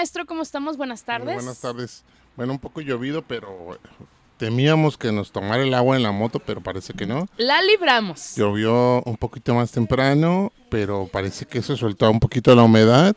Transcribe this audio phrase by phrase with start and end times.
[0.00, 0.78] Maestro, ¿cómo estamos?
[0.78, 1.26] Buenas tardes.
[1.26, 2.04] Muy buenas tardes.
[2.34, 3.78] Bueno, un poco llovido, pero
[4.38, 7.26] temíamos que nos tomara el agua en la moto, pero parece que no.
[7.36, 8.34] La libramos.
[8.34, 13.14] Llovió un poquito más temprano, pero parece que se soltó un poquito la humedad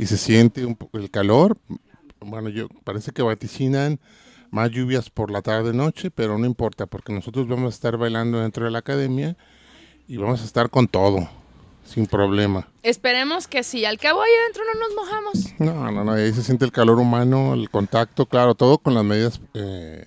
[0.00, 1.58] y se siente un poco el calor.
[2.18, 4.00] Bueno, yo parece que vaticinan
[4.50, 8.40] más lluvias por la tarde noche, pero no importa porque nosotros vamos a estar bailando
[8.40, 9.36] dentro de la academia
[10.08, 11.28] y vamos a estar con todo,
[11.86, 12.68] sin problema.
[12.82, 13.84] Esperemos que sí.
[13.84, 15.60] Al cabo ahí adentro no nos mojamos.
[15.60, 19.04] No, no, no, ahí se siente el calor humano, el contacto, claro, todo con las
[19.04, 20.04] medidas eh,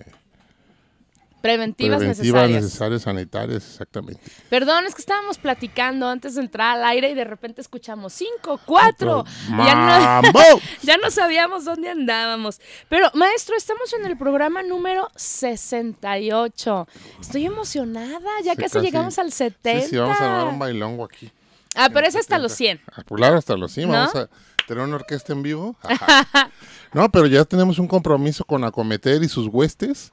[1.42, 2.62] Preventivas, preventivas necesarias.
[2.64, 4.20] necesarias, sanitarias, exactamente.
[4.50, 8.60] Perdón, es que estábamos platicando antes de entrar al aire y de repente escuchamos cinco,
[8.66, 9.24] cuatro.
[9.48, 10.30] Ya no,
[10.82, 12.60] ya no sabíamos dónde andábamos.
[12.90, 16.86] Pero, maestro, estamos en el programa número 68.
[17.22, 18.80] Estoy emocionada, ya Sí, casi, casi.
[18.86, 19.80] llegamos al 70.
[19.84, 21.32] Sí, sí, vamos a dar un bailongo aquí.
[21.76, 22.80] Ah, pero es hasta los 100.
[22.92, 23.88] Ah, pues Claro, hasta los 100.
[23.88, 23.94] ¿No?
[23.94, 24.28] Vamos a
[24.66, 25.76] tener una orquesta en vivo.
[25.82, 26.50] Ajá.
[26.92, 30.12] no, pero ya tenemos un compromiso con Acometer y sus huestes.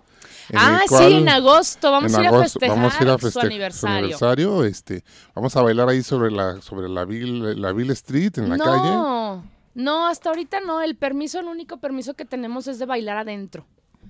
[0.54, 3.18] Ah, cual- sí, en agosto vamos en a ir a festejar, vamos a ir a
[3.18, 3.98] su feste- aniversario.
[3.98, 5.04] aniversario, este,
[5.36, 8.64] vamos a bailar ahí sobre la sobre la Ville, la Ville Street en la no,
[8.64, 9.44] calle.
[9.76, 10.82] no, hasta ahorita no.
[10.82, 13.66] El permiso, el único permiso que tenemos es de bailar adentro.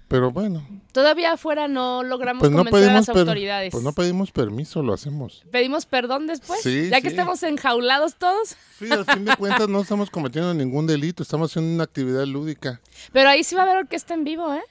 [0.07, 3.71] Pero bueno, Todavía afuera no logramos pues no convencer a las autoridades.
[3.71, 5.43] pues no pedimos permiso, lo hacemos.
[5.51, 6.61] ¿Pedimos perdón después?
[6.61, 7.15] Sí, ya que sí.
[7.15, 8.55] estamos enjaulados todos.
[8.79, 12.79] Sí, al fin de cuentas no estamos cometiendo ningún delito, estamos haciendo una actividad lúdica.
[13.11, 14.63] Pero ahí sí va a haber orquesta en vivo, ¿eh?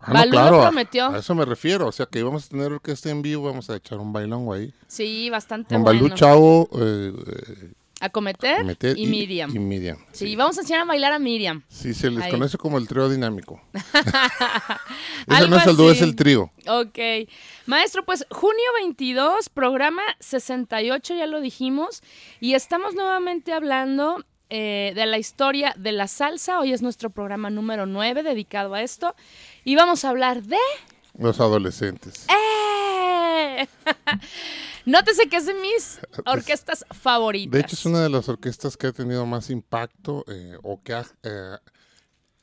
[0.00, 1.06] Ah, lo a- prometió.
[1.06, 3.76] A, eso me refiero, o sea que vamos a tener orquesta en vivo, vamos a
[3.76, 4.72] echar un bailongo ahí.
[4.88, 6.00] Sí, bastante Con bueno.
[6.02, 9.54] Balú Chavo, eh, eh, Acometer, Meter y, Miriam.
[9.54, 9.98] Y Miriam.
[10.12, 10.34] sí.
[10.34, 11.62] vamos a enseñar a bailar a Miriam.
[11.68, 12.30] Sí, se les Ahí.
[12.30, 13.60] conoce como el trío dinámico.
[15.28, 16.50] Algo no es el dúo, es el trío.
[16.66, 16.98] Ok.
[17.66, 22.02] Maestro, pues junio 22, programa 68, ya lo dijimos.
[22.40, 26.58] Y estamos nuevamente hablando eh, de la historia de la salsa.
[26.58, 29.14] Hoy es nuestro programa número 9 dedicado a esto.
[29.62, 30.56] Y vamos a hablar de...
[31.18, 32.26] Los adolescentes.
[32.28, 33.68] ¡Eh!
[34.86, 37.52] Nótese que es de mis orquestas favoritas.
[37.52, 40.94] De hecho, es una de las orquestas que ha tenido más impacto eh, o que
[40.94, 41.04] ha...
[41.22, 41.56] eh,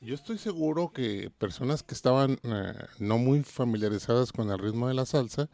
[0.00, 4.94] yo estoy seguro que personas que estaban eh, no muy familiarizadas con el ritmo de
[4.94, 5.48] la salsa,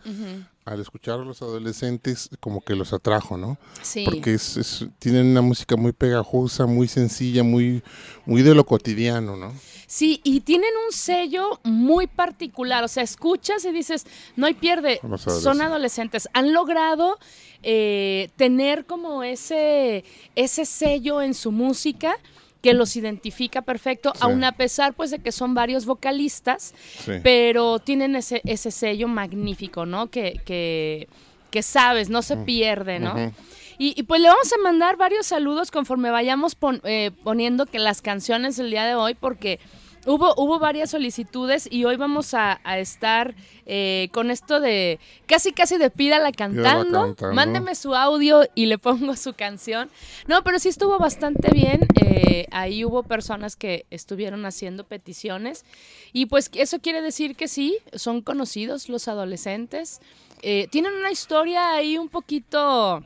[0.67, 3.57] al escuchar a los adolescentes, como que los atrajo, ¿no?
[3.83, 4.05] Sí.
[4.05, 7.83] Porque es, es- tienen una música muy pegajosa, muy sencilla, muy,
[8.27, 9.53] muy de lo cotidiano, ¿no?
[9.87, 12.85] Sí, y tienen un sello muy particular.
[12.85, 14.07] O sea, escuchas y dices,
[14.37, 14.99] no hay pierde.
[15.03, 15.61] Son adolescentes.
[15.63, 16.29] adolescentes.
[16.33, 17.19] Han logrado
[17.63, 22.17] eh, tener como ese, ese sello en su música
[22.65, 24.21] que los identifica perfecto, Sí.
[24.23, 27.13] aun a pesar pues de que son varios vocalistas, Sí.
[27.23, 30.09] pero tienen ese, ese sello magnífico, ¿no?
[30.11, 31.07] Que, que,
[31.51, 33.33] que sabes, no se pierde, ¿no?
[33.77, 37.79] Y, y, pues le vamos a mandar varios saludos conforme vayamos pon- eh, poniendo que
[37.79, 39.59] las canciones del día de hoy, porque
[40.07, 43.35] hubo, hubo varias solicitudes y hoy vamos a, a estar
[43.67, 47.35] eh, con esto de casi casi de pídala cantando, cantando.
[47.35, 49.91] mándeme su audio y le pongo su canción.
[50.27, 51.81] No, pero sí estuvo bastante bien.
[52.05, 55.65] eh, ahí hubo personas que estuvieron haciendo peticiones
[56.13, 60.01] y pues eso quiere decir que sí, son conocidos los adolescentes.
[60.43, 63.03] Eh, tienen una historia ahí un poquito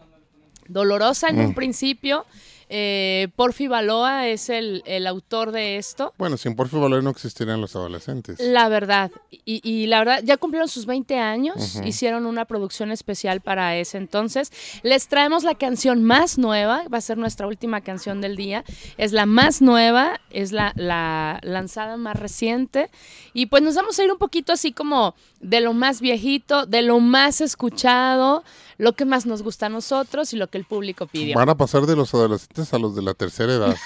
[0.66, 1.54] dolorosa en un Mm.
[1.54, 2.26] principio.
[2.70, 6.12] Eh, Porfi Baloa es el, el autor de esto.
[6.18, 8.38] Bueno, sin Porfi Valor no existirían los adolescentes.
[8.40, 13.40] La verdad, y, y la verdad, ya cumplieron sus 20 años, hicieron una producción especial
[13.40, 14.52] para ese entonces.
[14.82, 18.64] Les traemos la canción más nueva, va a ser nuestra última canción del día.
[18.96, 22.90] Es la más nueva, es la, la lanzada más reciente.
[23.32, 26.82] Y pues nos vamos a ir un poquito así como de lo más viejito, de
[26.82, 28.44] lo más escuchado,
[28.78, 31.36] lo que más nos gusta a nosotros y lo que el público pidió.
[31.36, 33.76] Van a pasar de los adolescentes a los de la tercera edad.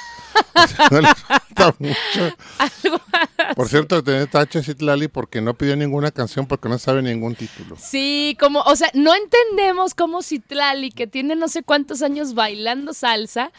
[1.79, 2.37] Mucho.
[3.55, 7.77] Por cierto, tenés tache Citlali porque no pidió ninguna canción porque no sabe ningún título.
[7.79, 12.95] Sí, como, o sea, no entendemos cómo Citlali, que tiene no sé cuántos años bailando
[12.95, 13.53] salsa,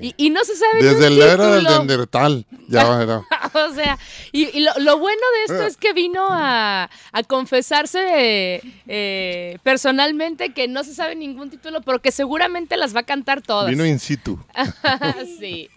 [0.00, 1.70] y, y no se sabe Desde la era del título.
[1.70, 2.46] Neandertal.
[2.68, 3.18] Ya era.
[3.18, 3.98] o sea,
[4.32, 10.52] y, y lo, lo bueno de esto es que vino a, a confesarse eh, personalmente
[10.52, 13.68] que no se sabe ningún título, pero que seguramente las va a cantar todas.
[13.68, 14.38] Vino in situ.
[15.38, 15.68] sí.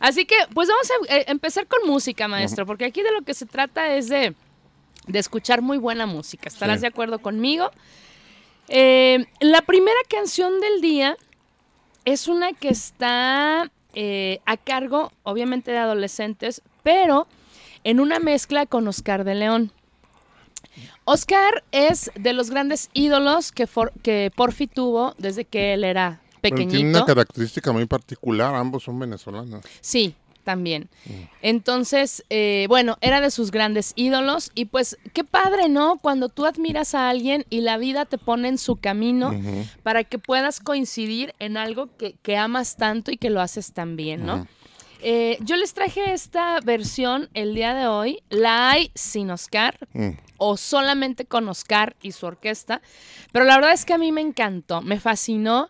[0.00, 3.34] Así que, pues vamos a eh, empezar con música, maestro, porque aquí de lo que
[3.34, 4.34] se trata es de,
[5.12, 6.48] escuchar muy buena música.
[6.48, 7.70] ¿Estarás de acuerdo conmigo?
[8.68, 11.16] Eh, la primera canción del día
[12.04, 17.26] es una que está eh, a cargo, obviamente, de adolescentes, pero
[17.84, 19.72] en una mezcla con Oscar de León.
[21.04, 23.68] Oscar es de los grandes ídolos que,
[24.02, 26.20] que Porfi tuvo desde que él era
[26.50, 26.76] pequeñito.
[26.76, 29.64] tiene una característica muy particular, ambos son venezolanos.
[29.80, 30.14] Sí,
[30.46, 30.88] también.
[31.42, 35.98] Entonces, eh, bueno, era de sus grandes ídolos y pues qué padre, ¿no?
[35.98, 39.34] Cuando tú admiras a alguien y la vida te pone en su camino
[39.82, 44.24] para que puedas coincidir en algo que, amas tanto y que lo haces tan bien,
[44.24, 44.46] ¿no?
[45.02, 48.22] Eh, yo les traje esta versión el día de hoy.
[48.30, 50.10] La hay sin Oscar mm.
[50.38, 52.80] o solamente con Oscar y su orquesta.
[53.32, 55.68] Pero la verdad es que a mí me encantó, me fascinó.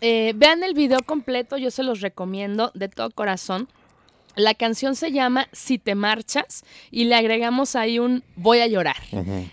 [0.00, 3.68] Eh, vean el video completo, yo se los recomiendo de todo corazón.
[4.36, 8.96] La canción se llama Si te marchas y le agregamos ahí un voy a llorar.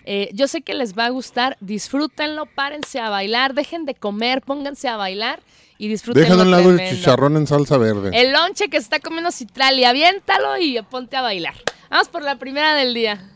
[0.06, 4.44] Eh, yo sé que les va a gustar, disfrútenlo, párense a bailar, dejen de comer,
[4.44, 5.40] pónganse a bailar
[5.80, 6.22] y disfruten.
[6.22, 8.12] Dejen al lado el chicharrón en salsa verde.
[8.14, 11.56] El lonche que está comiendo Citralia, aviéntalo y ponte a bailar.
[11.90, 13.32] Vamos por la primera del día.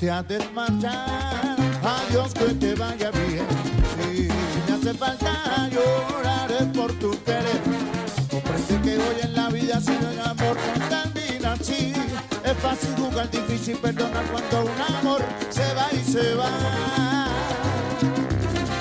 [0.00, 3.46] Te has de marchar, adiós que te vaya bien.
[3.96, 4.28] Si
[4.66, 7.60] me hace falta llorar es por tu querer.
[8.30, 9.29] Comprende que en la
[9.78, 11.92] vida no hay amor no termina así.
[12.44, 16.50] Es fácil jugar, difícil perdonar cuando un amor se va y se va.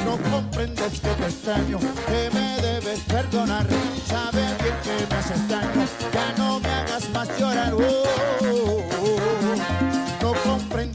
[0.06, 3.68] No comprendes que te extraño, que me debes perdonar.
[4.08, 7.74] Sabes bien que me haces daño, ya no me hagas más llorar.
[7.74, 8.80] Oh,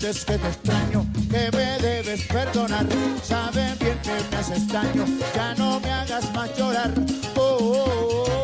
[0.05, 2.87] es que te extraño, que me debes perdonar.
[3.23, 6.93] Saben bien que me haces daño, ya no me hagas más llorar.
[7.37, 8.44] Oh.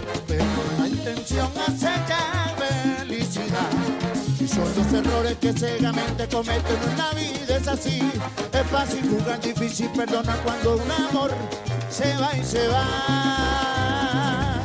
[4.65, 8.11] son los errores que ciegamente cometen en la vida, es así.
[8.53, 11.31] Es fácil jugar, difícil perdonar cuando un amor
[11.89, 14.59] se va y se va.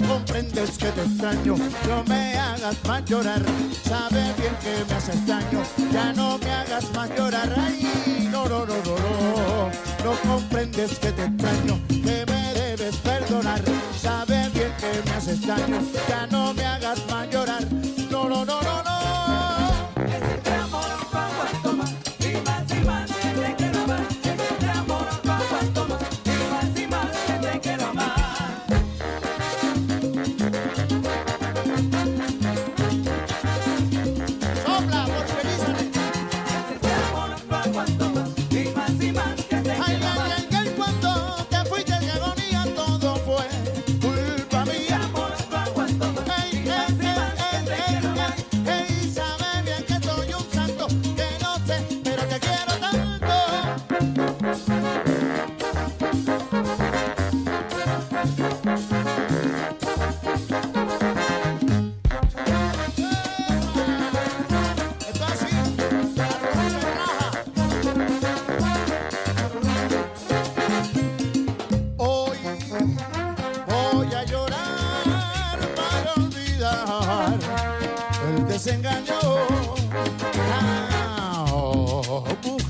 [0.00, 1.56] No comprendes que te extraño,
[1.88, 3.42] no me hagas más llorar.
[3.84, 5.62] Sabes bien que me haces daño,
[5.92, 7.54] ya no me hagas más llorar.
[7.56, 9.70] Ay, no, no, no, no, no.
[10.04, 13.60] No comprendes que te extraño, que me debes perdonar.
[14.00, 16.25] Sabes bien que me haces daño, ya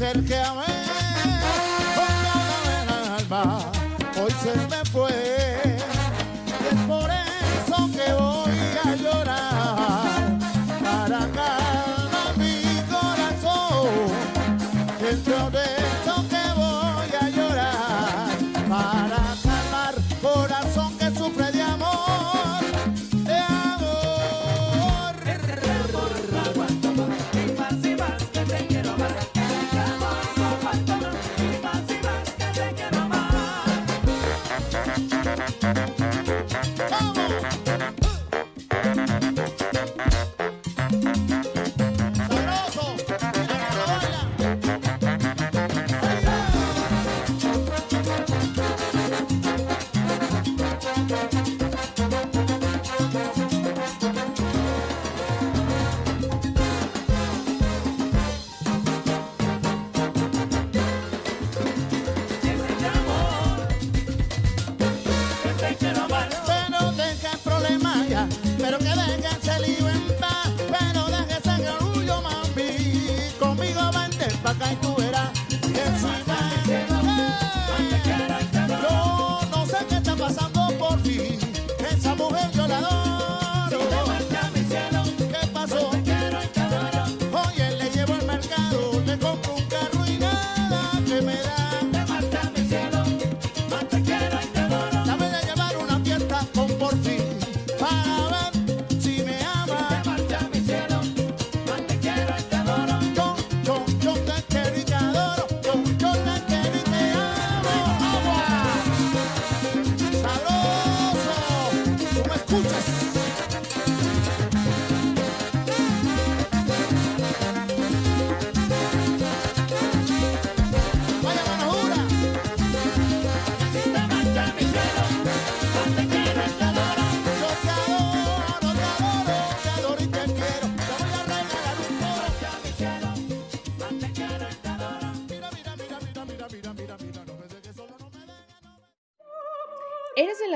[0.06, 0.64] mujer que amé
[1.94, 3.75] con alma,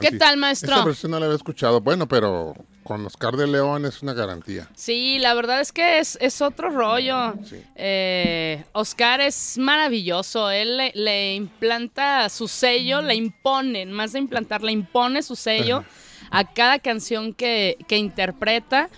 [0.00, 0.72] ¿Qué tal, maestro?
[0.72, 1.80] Esta versión no la había escuchado.
[1.80, 4.68] Bueno, pero con Oscar de León es una garantía.
[4.74, 7.34] Sí, la verdad es que es, es otro rollo.
[7.44, 7.62] Sí.
[7.74, 10.50] Eh, Oscar es maravilloso.
[10.50, 15.84] Él le, le implanta su sello, le impone, más de implantar, le impone su sello
[16.30, 18.88] a cada canción que, que interpreta.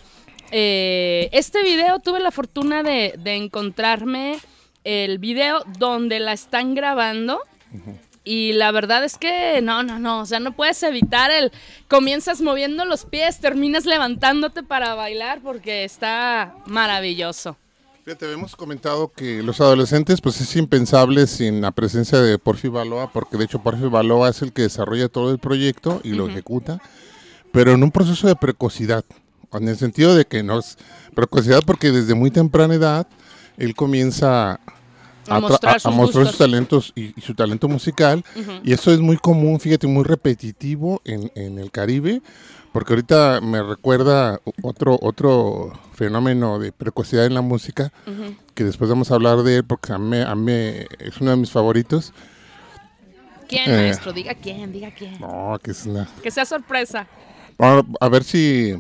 [0.52, 4.38] Eh, este video tuve la fortuna de, de encontrarme
[4.85, 7.40] el video donde la están grabando.
[8.30, 11.50] Y la verdad es que no, no, no, o sea, no puedes evitar el...
[11.88, 17.56] Comienzas moviendo los pies, terminas levantándote para bailar porque está maravilloso.
[18.04, 23.12] Fíjate, hemos comentado que los adolescentes, pues es impensable sin la presencia de Porfi Baloa,
[23.12, 26.80] porque de hecho Porfi Baloa es el que desarrolla todo el proyecto y lo ejecuta,
[27.50, 29.04] pero en un proceso de precocidad,
[29.52, 30.78] en el sentido de que no es
[31.16, 33.08] precocidad porque desde muy temprana edad
[33.58, 34.60] él comienza
[35.30, 36.28] A tra- mostrar sus mostrar gustos.
[36.28, 38.25] sus talentos y, y su talento musical,
[38.64, 42.20] y eso es muy común, fíjate, muy repetitivo en, en el Caribe,
[42.72, 47.92] porque ahorita me recuerda otro, otro fenómeno de precocidad en la música,
[48.54, 51.37] que después vamos a hablar de él porque a mí, a mí es uno de
[51.37, 52.12] mis favoritos.
[53.49, 53.76] ¿Quién, Eh.
[53.76, 54.12] maestro?
[54.12, 55.18] Diga quién, diga quién.
[55.20, 56.08] No, que es una...
[56.22, 57.06] Que sea sorpresa.
[57.58, 58.75] A, a ver si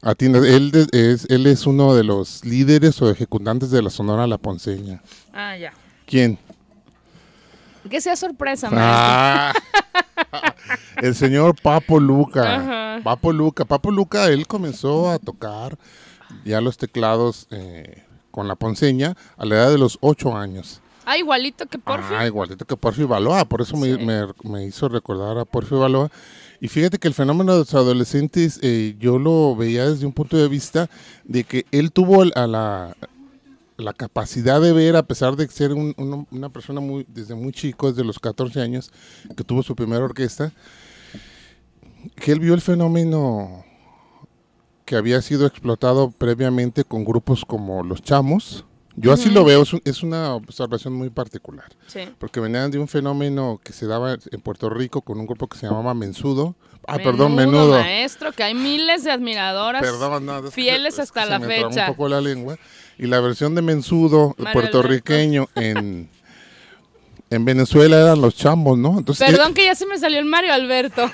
[0.00, 0.44] atiendes.
[0.44, 5.02] Él es, él es uno de los líderes o ejecutantes de la Sonora La Ponceña.
[5.32, 5.72] Ah, ya.
[6.12, 6.38] ¿Quién?
[7.88, 8.68] Que sea sorpresa.
[8.70, 9.54] Ah,
[10.98, 12.56] el señor Papo Luca.
[12.56, 13.00] Ajá.
[13.02, 13.64] Papo Luca.
[13.64, 15.78] Papo Luca, él comenzó a tocar
[16.44, 20.82] ya los teclados eh, con la ponceña a la edad de los ocho años.
[21.06, 22.12] Ah, igualito que Porfi.
[22.14, 26.10] Ah, igualito que Porfi Baloa, por eso me, me- me hizo recordar a Porfi Baloa.
[26.60, 30.36] Y fíjate que el fenómeno de los adolescentes, eh, yo lo veía desde un punto
[30.36, 30.90] de vista
[31.24, 32.94] de que él tuvo a la,
[33.76, 37.90] la capacidad de ver, a pesar de ser un- una persona muy desde muy chico,
[37.90, 38.90] desde los 14 años,
[39.36, 40.52] que tuvo su primera orquesta,
[42.16, 43.64] que él vio el fenómeno
[44.84, 48.64] que había sido explotado previamente con grupos como Los Chamos.
[48.94, 52.00] Yo así lo veo, es, un- es una observación muy particular Sí.
[52.18, 55.56] porque venían de un fenómeno que se daba en Puerto Rico con un grupo que
[55.56, 56.56] se llamaba Mensudo.
[56.86, 57.78] Ah, perdón, Menudo.
[57.78, 61.46] maestro, que hay miles de admiradoras Perdón, no, fieles es que hasta se la me
[61.46, 61.86] fecha.
[61.88, 62.58] un poco la lengua.
[62.98, 66.08] Y la versión de Mensudo Mario puertorriqueño en,
[67.30, 68.98] en Venezuela eran los chambos, ¿no?
[68.98, 71.04] Entonces, Perdón que ya se me salió el Mario Alberto.
[71.04, 71.10] eh,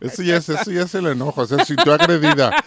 [0.00, 2.52] eso, ya es, eso ya es el enojo, o sea, si tú agredida.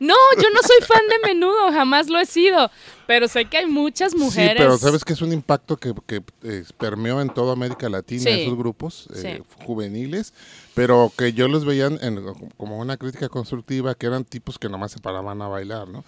[0.00, 2.68] No, yo no soy fan de menudo, jamás lo he sido.
[3.06, 4.54] Pero sé que hay muchas mujeres.
[4.54, 8.22] Sí, pero sabes que es un impacto que, que eh, permeó en toda América Latina
[8.24, 8.28] Sí.
[8.42, 9.64] esos grupos eh, Sí.
[9.64, 10.34] juveniles,
[10.74, 12.20] pero que yo los veía en-
[12.56, 16.04] como una crítica constructiva, que eran tipos que nomás se paraban a bailar, ¿no?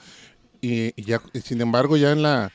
[0.66, 2.52] Y, y ya, sin embargo, ya en la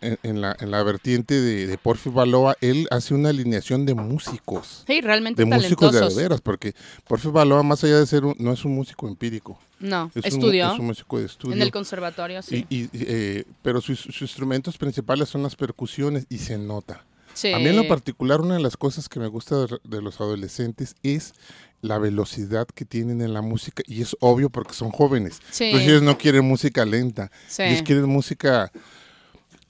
[0.00, 3.94] en, en la, en la vertiente de, de Porfi Baloa, él hace una alineación de
[3.94, 6.74] músicos, Sí, realmente de músicos de veras, porque
[7.06, 10.40] Porfi Baloa, más allá de ser un, no es un músico empírico, No, es, un,
[10.40, 11.56] estudió es un músico de estudio.
[11.56, 12.64] en el conservatorio, sí.
[12.68, 17.04] Y, y, eh, pero sus, sus instrumentos principales son las percusiones y se nota.
[17.34, 17.52] Sí.
[17.52, 20.20] A mí en lo particular una de las cosas que me gusta de, de los
[20.20, 21.34] adolescentes es
[21.80, 25.40] la velocidad que tienen en la música y es obvio porque son jóvenes.
[25.50, 25.64] Sí.
[25.66, 27.62] Entonces ellos no quieren música lenta, Sí.
[27.62, 28.72] ellos quieren música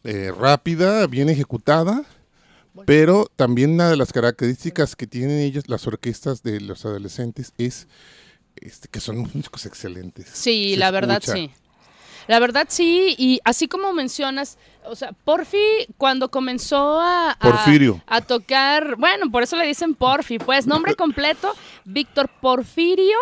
[0.04, 2.04] eh, rápida, bien ejecutada.
[2.86, 7.88] Pero también una de las características que tienen ellos, las orquestas de los adolescentes, es
[8.54, 10.28] este, que son músicos excelentes.
[10.32, 11.32] Sí, Se la verdad escucha.
[11.34, 11.50] sí.
[12.28, 15.58] La verdad sí, y así como mencionas, o sea, Porfi
[15.96, 18.00] cuando comenzó a, a- Porfirio.
[18.06, 21.52] a tocar, bueno, por eso le dicen Porfi, pues nombre completo,
[21.84, 23.16] Víctor Porfirio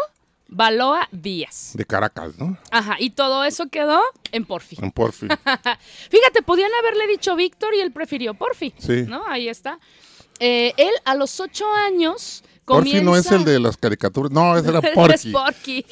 [0.49, 1.73] Baloa Díaz.
[1.75, 2.57] De Caracas, ¿no?
[2.71, 4.01] Ajá, y todo eso quedó
[4.33, 4.77] en Porfi.
[4.81, 5.27] En Porfi.
[6.11, 8.73] Fíjate, podían haberle dicho Víctor y él prefirió Porfi.
[8.79, 9.05] Sí.
[9.09, 9.25] ¿No?
[9.27, 9.79] Ahí está.
[10.39, 13.03] Eh, él a los ocho años Porfi comienza...
[13.05, 15.33] no es el de las caricaturas, no, ese era Es Porky.
[15.33, 15.87] Porky.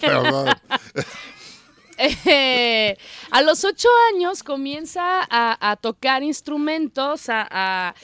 [1.98, 2.96] Eh,
[3.30, 7.94] a los ocho años comienza a, a tocar instrumentos, a, a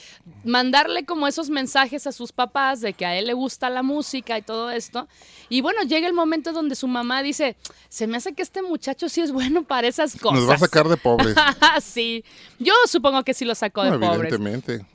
[0.43, 4.37] mandarle como esos mensajes a sus papás de que a él le gusta la música
[4.37, 5.07] y todo esto.
[5.49, 7.55] Y bueno, llega el momento donde su mamá dice,
[7.89, 10.39] se me hace que este muchacho sí es bueno para esas cosas.
[10.39, 11.35] Nos va a sacar de pobres.
[11.83, 12.23] sí,
[12.59, 14.31] yo supongo que sí lo sacó de pobres.
[14.33, 14.85] evidentemente.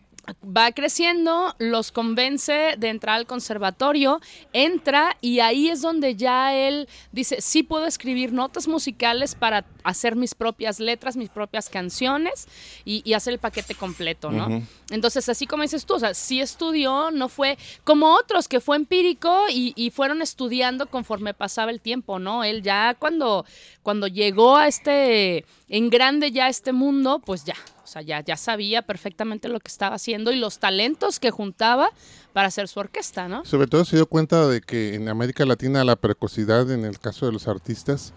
[0.45, 4.21] Va creciendo, los convence de entrar al conservatorio,
[4.53, 10.17] entra y ahí es donde ya él dice, sí puedo escribir notas musicales para hacer
[10.17, 12.49] mis propias letras, mis propias canciones
[12.85, 14.63] y, y hacer el paquete completo, ¿no?
[14.91, 18.77] Entonces, así como dices tú, o sea, sí estudió, no fue como otros que fue
[18.77, 22.45] empírico y, y fueron estudiando conforme pasaba el tiempo, ¿no?
[22.45, 23.45] Él ya cuando,
[23.83, 28.21] cuando llegó a este, en grande ya a este mundo, pues ya, o sea, ya,
[28.25, 31.89] ya sabía perfectamente lo que estaba haciendo y los talentos que juntaba
[32.33, 33.45] para hacer su orquesta, ¿no?
[33.45, 37.27] Sobre todo se dio cuenta de que en América Latina la precocidad en el caso
[37.27, 38.13] de los artistas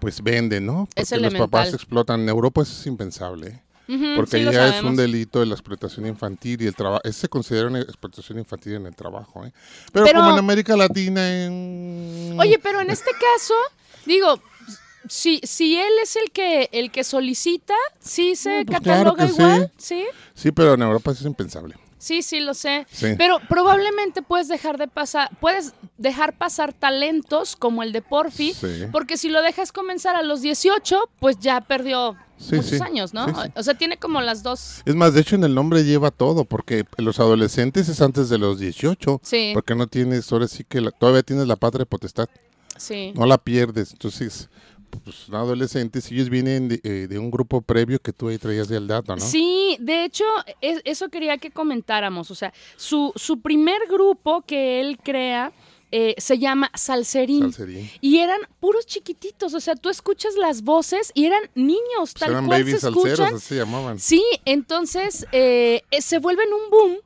[0.00, 0.88] pues vende, ¿no?
[0.94, 2.20] Porque Es los papás explotan.
[2.22, 3.48] En Europa eso es impensable.
[3.48, 3.62] ¿eh?
[3.88, 7.02] Ujú, Porque sí, ya es un delito de la explotación infantil y el trabajo.
[7.12, 9.44] Se considera una explotación infantil en el trabajo.
[9.44, 9.52] ¿eh?
[9.92, 11.44] Pero, Pero- como en América Latina.
[11.44, 13.54] en- Oye, pero en este caso,
[14.06, 14.40] digo,
[15.08, 19.72] si, si él es el que el que solicita, sí se No, pues cataloga igual,
[19.76, 20.04] ¿sí?
[20.34, 21.74] Sí, pero en Europa eso es impensable.
[21.98, 22.84] Sí, sí, lo sé.
[22.90, 23.14] Sí.
[23.16, 28.86] Pero probablemente puedes dejar de pasar, puedes dejar pasar talentos como el de Porfi, Sí.
[28.90, 33.26] porque si lo dejas comenzar a los 18, pues ya perdió Sí, muchos años, ¿no?
[33.54, 34.82] O sea, tiene como las dos.
[34.84, 38.38] Es más, de hecho en el nombre lleva todo, porque los adolescentes es antes de
[38.38, 39.20] los 18.
[39.22, 39.52] Sí.
[39.54, 42.28] Porque no tienes, ahora sí que la- todavía tienes la patria potestad.
[42.78, 43.12] Sí.
[43.14, 43.92] no la pierdes.
[43.92, 44.48] Entonces,
[45.00, 48.68] pues son adolescentes ellos vienen de, eh, de un grupo previo que tú ahí traías
[48.68, 49.20] del dato, ¿no?
[49.22, 50.24] Sí, de hecho,
[50.60, 52.30] es- eso quería que comentáramos.
[52.30, 55.52] O sea, su, su primer grupo que él crea
[55.94, 57.52] eh, se llama Salserín.
[57.52, 57.90] Salserín.
[58.00, 59.52] Y eran puros chiquititos.
[59.52, 62.80] O sea, tú escuchas las voces y eran niños, Pues tal eran cual baby se
[62.80, 63.34] salseros, escuchan.
[63.34, 63.98] así se llamaban.
[63.98, 66.96] Sí, entonces eh, se vuelven un boom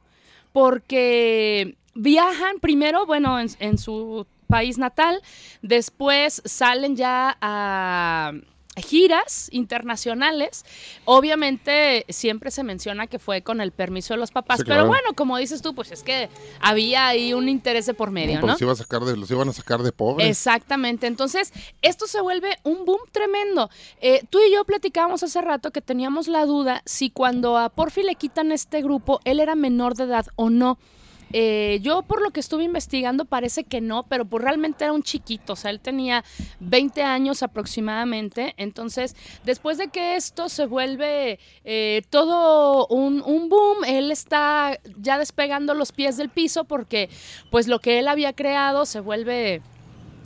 [0.52, 5.22] porque viajan primero, bueno, en, en su país natal,
[5.62, 8.32] después salen ya a
[8.76, 10.64] giras internacionales.
[11.04, 15.14] Obviamente siempre se menciona que fue con el permiso de los papás, Sí, pero bueno,
[15.14, 16.28] como dices tú, pues es que
[16.60, 18.48] había ahí un interés de por medio, ¿no?
[18.48, 20.28] los, iba a sacar de, los iban a sacar de pobres.
[20.28, 21.06] Exactamente.
[21.06, 23.70] Entonces, esto se vuelve un boom tremendo.
[24.00, 28.02] Eh, tú y yo platicábamos hace rato que teníamos la duda si cuando a Porfi
[28.02, 30.78] le quitan este grupo, él era menor de edad o no.
[31.32, 35.02] Eh, yo por lo que estuve investigando parece que no, pero pues realmente era un
[35.02, 36.24] chiquito, o sea, él tenía
[36.60, 43.84] 20 años aproximadamente, entonces después de que esto se vuelve eh, todo un, un boom,
[43.86, 47.10] él está ya despegando los pies del piso porque
[47.50, 49.62] pues lo que él había creado se vuelve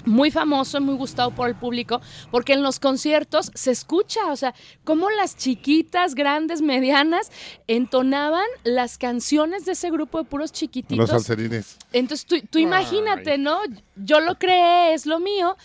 [0.06, 4.36] muy famoso y muy gustado por el público, porque en los conciertos se escucha, o
[4.36, 7.30] sea, cómo las chiquitas, grandes, medianas
[7.66, 11.10] entonaban las canciones de ese grupo de puros los chiquititos.
[11.10, 11.76] salserines.
[11.92, 13.58] Entonces tú, tú imagínate, ¿no?
[13.96, 15.56] Yo lo creé, es lo mío,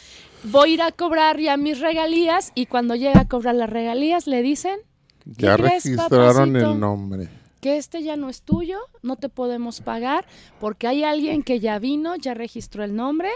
[0.44, 4.28] voy a ir a cobrar ya mis regalías y cuando llega a cobrar las regalías
[4.28, 4.80] le dicen
[5.26, 6.72] Ya crees, registraron papacito?
[6.74, 7.30] el nombre.
[7.62, 10.26] que este ya no es tuyo, no te podemos pagar
[10.60, 13.30] porque hay alguien que ya vino, ya registró el nombre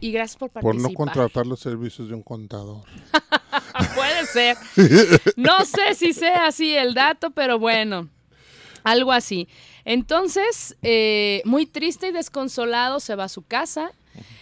[0.00, 0.90] y gracias por Por participar.
[0.90, 2.82] no contratar los servicios de un contador.
[3.94, 4.56] Puede ser.
[5.36, 8.08] No sé si sea así el dato, pero bueno,
[8.84, 9.48] algo así.
[9.84, 13.92] Entonces, eh, muy triste y desconsolado, se va a su casa.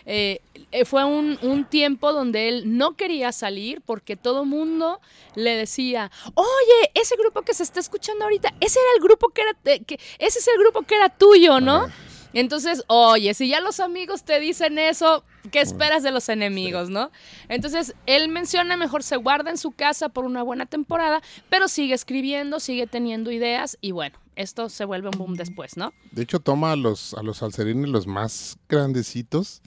[0.06, 0.40] Eh,
[0.72, 5.00] eh, fue un, un tiempo donde él no quería salir porque todo mundo
[5.35, 9.42] le decía, oye, ese grupo que se está escuchando ahorita, ese era el grupo que
[9.42, 11.88] era, que, ese es el grupo que era tuyo, ¿no?
[12.37, 17.11] Entonces, oye, si ya los amigos te dicen eso, ¿qué esperas de los enemigos, no?
[17.49, 21.94] Entonces, él menciona, mejor se guarda en su casa por una buena temporada, pero sigue
[21.94, 25.92] escribiendo, sigue teniendo ideas y bueno, esto se vuelve un boom después, ¿no?
[26.12, 29.62] De hecho, toma a los, a los salserines los más grandecitos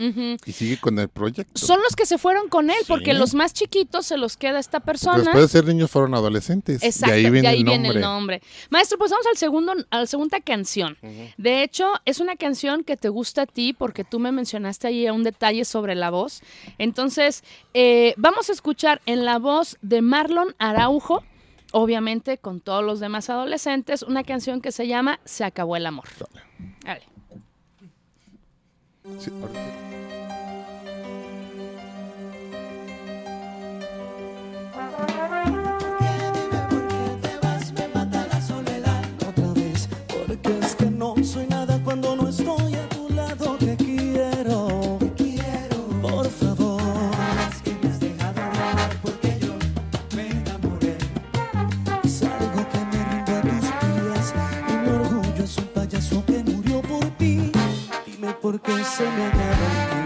[0.46, 1.52] y sigue con el proyecto.
[1.60, 2.86] Son los que se fueron con él, Sí.
[2.88, 5.18] porque los más chiquitos se los queda esta persona.
[5.20, 6.82] Después de ser niños fueron adolescentes.
[6.84, 7.96] Exacto, y ahí viene, de ahí el, viene nombre.
[7.98, 8.42] el nombre.
[8.70, 10.98] Maestro, pues vamos al segundo, a la segunda canción.
[11.38, 15.10] De hecho, es una canción que te gusta a ti porque tú me mencionaste ahí
[15.10, 16.42] un detalle sobre la voz.
[16.78, 21.24] Entonces, eh, vamos a escuchar en la voz de Marlon Araujo,
[21.72, 26.06] obviamente con todos los demás adolescentes, una canción que se llama Se acabó el amor.
[26.84, 27.04] Dale.
[29.20, 29.32] Sí.
[58.50, 59.99] Dime por qué se me acaba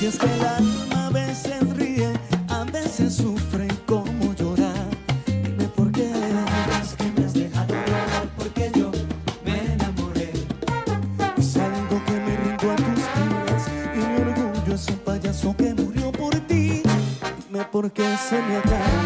[0.00, 2.12] y es que el alma a veces ríe,
[2.48, 4.88] a veces sufre como llorar.
[5.26, 8.90] Dime por qué es que me has dejado llorar porque yo
[9.44, 10.32] me enamoré.
[11.38, 15.74] Es algo que me rindo a tus pies y mi orgullo es un payaso que
[15.74, 16.82] murió por ti.
[17.48, 19.05] Dime por qué se me acaba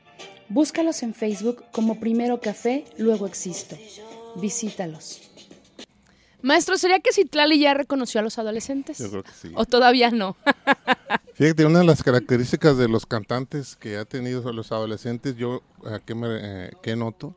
[0.53, 3.77] Búscalos en Facebook como Primero Café, luego Existo.
[4.35, 5.21] Visítalos.
[6.41, 8.97] Maestro, ¿sería que Citlali ya reconoció a los adolescentes?
[8.97, 9.53] Yo creo que sí.
[9.55, 10.35] ¿O todavía no?
[11.35, 15.61] Fíjate, una de las características de los cantantes que ha tenido los adolescentes, yo
[16.05, 16.27] que, me,
[16.83, 17.33] eh, noto,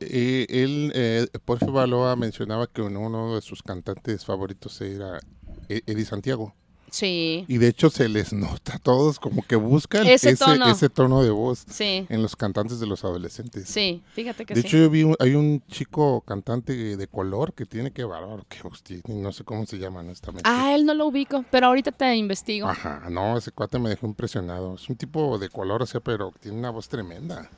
[0.00, 5.20] eh, él, eh, Porfio Baloa mencionaba que uno, uno de sus cantantes favoritos era
[5.68, 6.54] Eddie Santiago.
[6.94, 10.70] Sí, Y de hecho se les nota a todos como que buscan Ese ese, tono.
[10.70, 13.68] ese tono de voz sí, en los cantantes de los adolescentes.
[13.68, 14.68] sí, fíjate que De sí.
[14.68, 18.58] hecho, yo vi, un- hay un chico cantante de color que tiene que bárbaro, que
[18.62, 20.48] hostia, no sé cómo se llama honestamente.
[20.48, 22.68] Ah, él no lo ubico, pero ahorita te investigo.
[22.68, 24.76] Ajá, no, ese cuate me dejó impresionado.
[24.76, 27.50] Es un tipo de color, o sea, pero tiene una voz tremenda.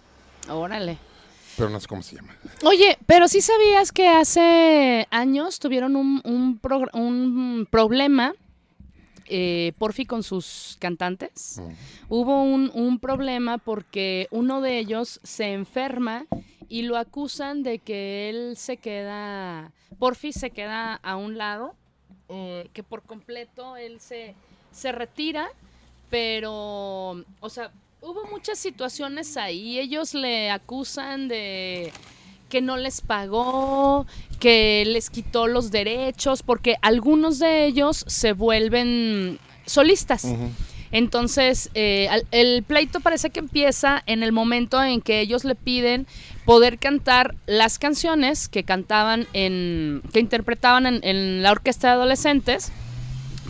[0.48, 0.96] Órale.
[1.58, 2.34] Pero no sé cómo se llama.
[2.64, 8.32] Oye, pero sí sabías que hace años tuvieron un, un problema,
[9.28, 11.60] eh, Porfi, con sus cantantes.
[11.60, 11.72] Mm.
[12.08, 16.26] Hubo un, un problema porque uno de ellos se enferma
[16.68, 21.74] y lo acusan de que él se queda, Porfi se queda a un lado,
[22.28, 24.34] eh, que por completo él se,
[24.72, 25.48] se retira,
[26.10, 29.78] pero, o sea, hubo muchas situaciones ahí.
[29.78, 31.92] Ellos le acusan de
[32.48, 34.06] que no les pagó,
[34.38, 40.24] que les quitó los derechos, porque algunos de ellos se vuelven solistas.
[40.92, 45.56] Entonces, eh, al- el pleito parece que empieza en el momento en que ellos le
[45.56, 46.06] piden
[46.44, 52.70] poder cantar las canciones que cantaban en, que interpretaban en, en la orquesta de adolescentes,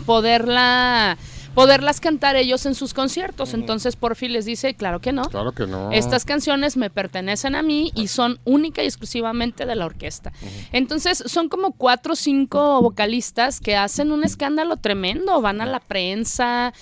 [0.07, 1.17] poderla,
[1.57, 3.55] poderlas cantar ellos en sus conciertos.
[3.55, 5.23] Entonces, Porfi les dice, claro que no.
[5.23, 5.91] Claro que no.
[5.91, 10.31] Estas canciones me pertenecen a mí y son única y exclusivamente de la orquesta.
[10.71, 15.79] Entonces, son como cuatro o cinco vocalistas que hacen un escándalo tremendo, van a la
[15.79, 16.73] prensa,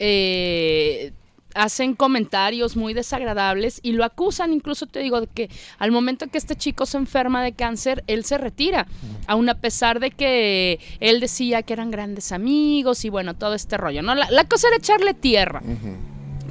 [0.00, 1.12] eh,
[1.54, 6.38] hacen comentarios muy desagradables y lo acusan, incluso te digo, de que al momento que
[6.38, 8.86] este chico se enferma de cáncer, él se retira,
[9.26, 13.76] aun a pesar de que él decía que eran grandes amigos y bueno, todo este
[13.76, 14.14] rollo, ¿no?
[14.14, 15.62] La, la cosa era echarle tierra.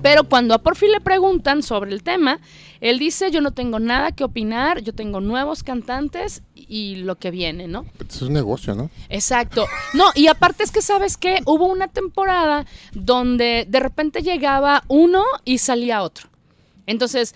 [0.04, 2.40] Pero cuando a Porfi le preguntan sobre el tema,
[2.82, 7.32] él dice, yo no tengo nada que opinar, yo tengo nuevos cantantes y lo que
[7.32, 7.86] viene, ¿no?
[8.08, 8.92] Es un negocio, ¿no?
[9.08, 9.66] Exacto.
[9.94, 11.40] No, y aparte es que, ¿sabes qué?
[11.46, 16.28] Hubo una temporada donde de repente llegaba uno y salía otro.
[16.86, 17.34] Entonces,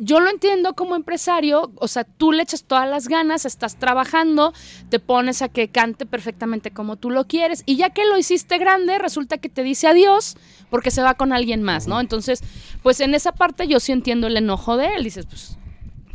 [0.00, 4.52] yo lo entiendo como empresario, o sea, tú le echas todas las ganas, estás trabajando,
[4.88, 8.58] te pones a que cante perfectamente como tú lo quieres, y ya que lo hiciste
[8.58, 10.36] grande, resulta que te dice adiós
[10.70, 12.00] porque se va con alguien más, ¿no?
[12.00, 12.42] Entonces,
[12.82, 15.58] pues en esa parte yo sí entiendo el enojo de él, dices, pues,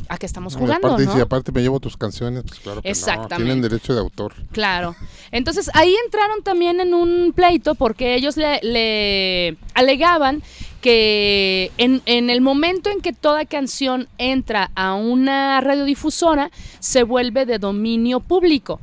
[0.10, 1.14] ¿a qué estamos Y jugando, aparte, no?
[1.14, 4.34] si aparte me llevo tus canciones, pues claro que no, tienen derecho de autor.
[4.52, 4.96] Claro.
[5.32, 10.44] Entonces ahí entraron también en un pleito porque ellos le, le alegaban
[10.86, 17.48] que en, en el momento en que toda canción entra a una radiodifusora se vuelve
[17.48, 18.80] de dominio público.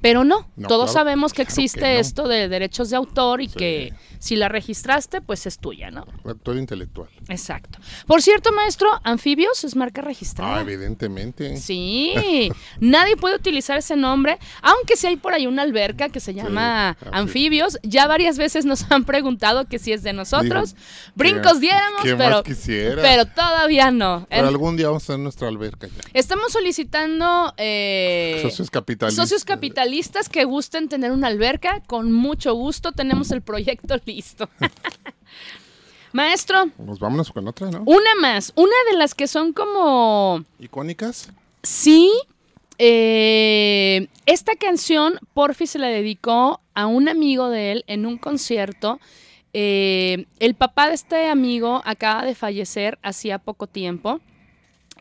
[0.00, 2.00] Pero no, No, todos claro, sabemos que claro existe que no.
[2.00, 3.54] esto de derechos de autor y Sí.
[3.56, 3.92] que
[4.24, 6.06] si la registraste, pues es tuya, ¿no?
[6.24, 7.10] Autor intelectual.
[7.28, 7.78] Exacto.
[8.06, 10.56] Por cierto, maestro, Anfibios es marca registrada.
[10.56, 11.58] Ah, evidentemente.
[11.58, 16.32] Sí, nadie puede utilizar ese nombre, aunque sí hay por ahí una alberca que se
[16.32, 17.78] llama Sí, Anfibios.
[17.82, 20.74] Ya varias veces nos han preguntado que si es de nosotros.
[20.74, 20.84] Digo,
[21.16, 24.26] Brincos ¿qué- diéramos, qué más pero, pero todavía no.
[24.30, 26.02] Pero algún día vamos a tener nuestra alberca ya.
[26.14, 29.22] Estamos solicitando eh, Socios capitalistas.
[29.28, 31.82] socios capitalistas que gusten tener una alberca.
[31.86, 34.13] Con mucho gusto tenemos el proyecto listo.
[36.12, 37.82] Maestro, Pues vámonos con otra, ¿no?
[37.86, 38.52] una más.
[38.54, 40.44] Una de las que son como...
[40.60, 41.30] Icónicas.
[41.64, 42.12] Sí,
[42.78, 49.00] eh, esta canción Porfi se la dedicó a un amigo de él en un concierto.
[49.52, 54.20] Eh, el papá de este amigo acaba de fallecer hacía poco tiempo.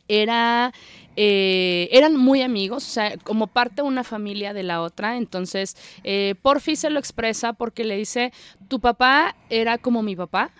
[0.07, 0.73] Era,
[1.15, 5.17] eh, eran muy amigos, o sea, como parte de una familia de la otra.
[5.17, 8.33] Entonces, eh, Porfi se lo expresa porque le dice,
[8.67, 10.51] tu papá era como mi papá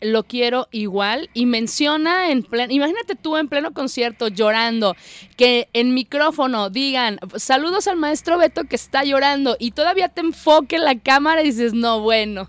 [0.00, 4.94] lo quiero igual y menciona en pleno, imagínate tú en pleno concierto llorando,
[5.36, 10.78] que en micrófono digan saludos al maestro Beto que está llorando y todavía te enfoque
[10.78, 12.48] la cámara y dices, no, bueno.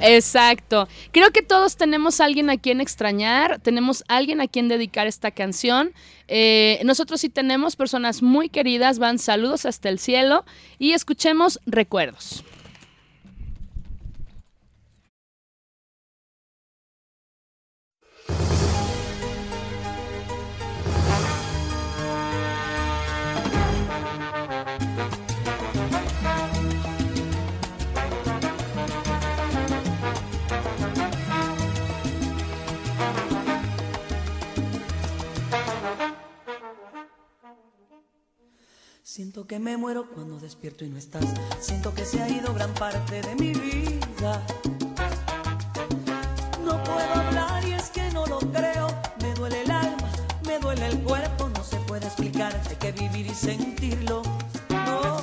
[0.00, 0.88] Exacto.
[1.12, 5.06] Creo que todos tenemos a alguien a quien extrañar, tenemos a alguien a quien dedicar
[5.06, 5.92] esta canción.
[6.28, 10.44] Eh, nosotros sí tenemos personas muy queridas, van saludos hasta el cielo
[10.78, 12.44] y escuchemos recuerdos.
[39.18, 41.24] Siento que me muero cuando despierto y no estás.
[41.58, 44.46] Siento que se ha ido gran parte de mi vida.
[46.64, 48.86] No puedo hablar y es que no lo creo.
[49.20, 50.08] Me duele el alma,
[50.46, 51.48] me duele el cuerpo.
[51.48, 54.22] No se puede explicar, hay que vivir y sentirlo.
[54.70, 55.16] No.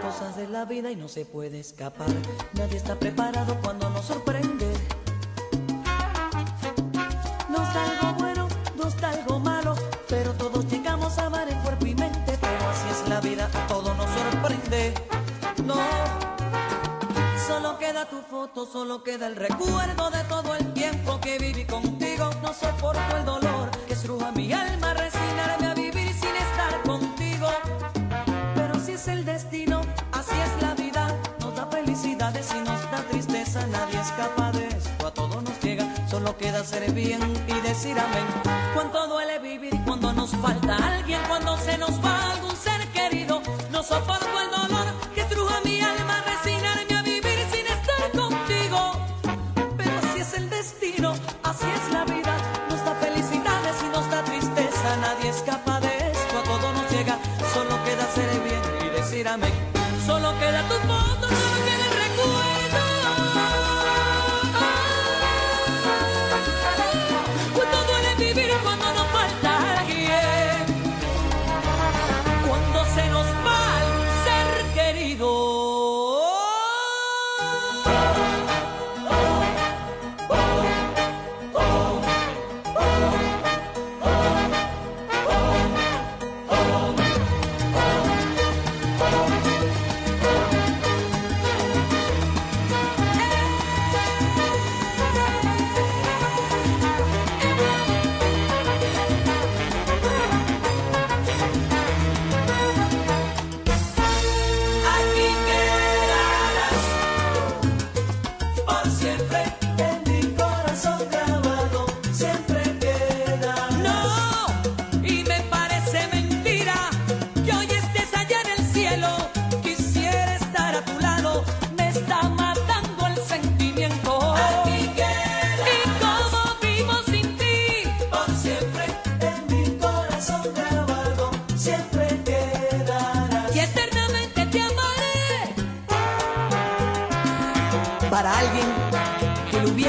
[0.00, 2.06] Cosas de la vida y no se puede escapar.
[2.52, 4.72] Nadie está preparado cuando nos sorprende.
[18.64, 22.30] Solo queda el recuerdo de todo el tiempo que viví contigo.
[22.42, 27.48] No soporto el dolor que estruja mi alma, resignarme a vivir sin estar contigo.
[28.54, 31.14] Pero si es el destino, así es la vida.
[31.40, 33.66] Nos da felicidades y nos da tristeza.
[33.66, 35.84] Nadie escapa de esto, a todo nos llega.
[36.08, 38.26] Solo queda hacer bien y decir amén.
[38.72, 43.42] Cuánto duele vivir cuando nos falta alguien, cuando se nos va algún ser querido.
[43.70, 44.75] No soporto el dolor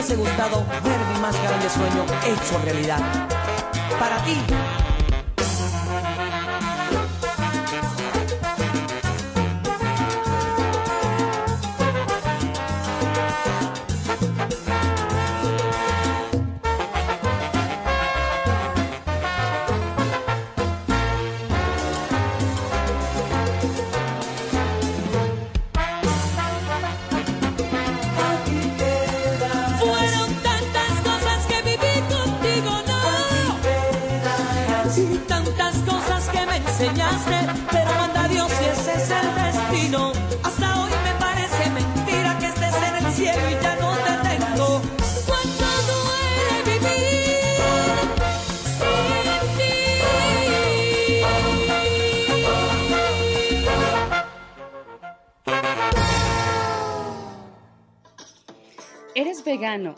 [0.07, 2.99] hubiese gustado ver mi más grande sueño hecho realidad.
[3.99, 4.37] Para ti,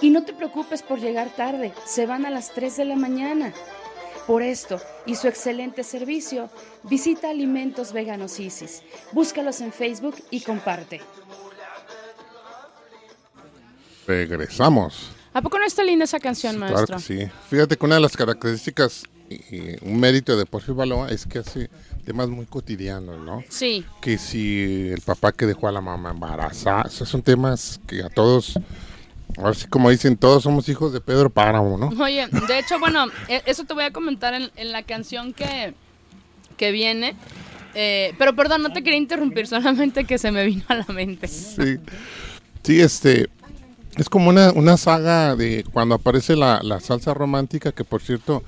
[0.00, 3.52] Y no te preocupes por llegar tarde, se van a las 3 de la mañana.
[4.26, 6.50] Por esto y su excelente servicio,
[6.82, 8.82] visita Alimentos Veganos Isis.
[9.12, 11.00] Búscalos en Facebook y comparte.
[14.06, 15.10] Regresamos.
[15.32, 16.96] ¿A poco no está linda esa canción, Claro maestro?
[16.96, 17.30] que sí.
[17.50, 21.38] Fíjate que una de las características y, y un mérito de Porfirio Baloa es que
[21.40, 21.68] hace
[22.04, 23.42] temas muy cotidianos, ¿no?
[23.48, 23.84] Sí.
[24.00, 28.08] Que si el papá que dejó a la mamá embarazada, esos son temas que a
[28.08, 28.58] todos,
[29.38, 31.88] ahora sí como dicen, todos somos hijos de Pedro Páramo, ¿no?
[32.02, 35.74] Oye, de hecho, bueno, e- eso te voy a comentar en, en la canción que,
[36.56, 37.14] que viene.
[37.74, 41.28] Eh, pero perdón, no te quería interrumpir, solamente que se me vino a la mente.
[41.28, 41.78] Sí,
[42.62, 43.28] sí este,
[43.96, 48.42] es como una, una saga de cuando aparece la, la salsa romántica, que por cierto,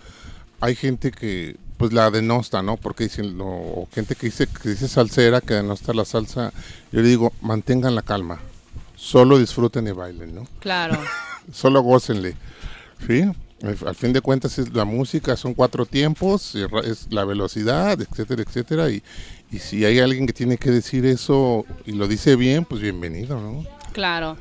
[0.61, 2.77] hay gente que pues la denosta, ¿no?
[2.77, 6.53] Porque dicen, no, o gente que dice, que dice salsera, que denosta la salsa.
[6.93, 8.39] Yo le digo, mantengan la calma,
[9.01, 10.47] solo disfruten y bailen, ¿no?
[10.61, 11.01] Claro.
[11.53, 12.37] Solo gócenle,
[13.07, 13.25] ¿sí?
[13.63, 18.91] Al fin de cuentas es la música, son cuatro tiempos, es la velocidad, etcétera, etcétera,
[18.91, 19.03] y,
[19.51, 23.41] y si hay alguien que tiene que decir eso y lo dice bien, pues bienvenido,
[23.41, 23.65] ¿no?
[23.93, 24.37] Claro.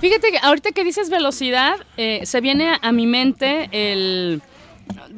[0.00, 4.40] Fíjate que ahorita que dices velocidad, eh, se viene a, a mi mente el...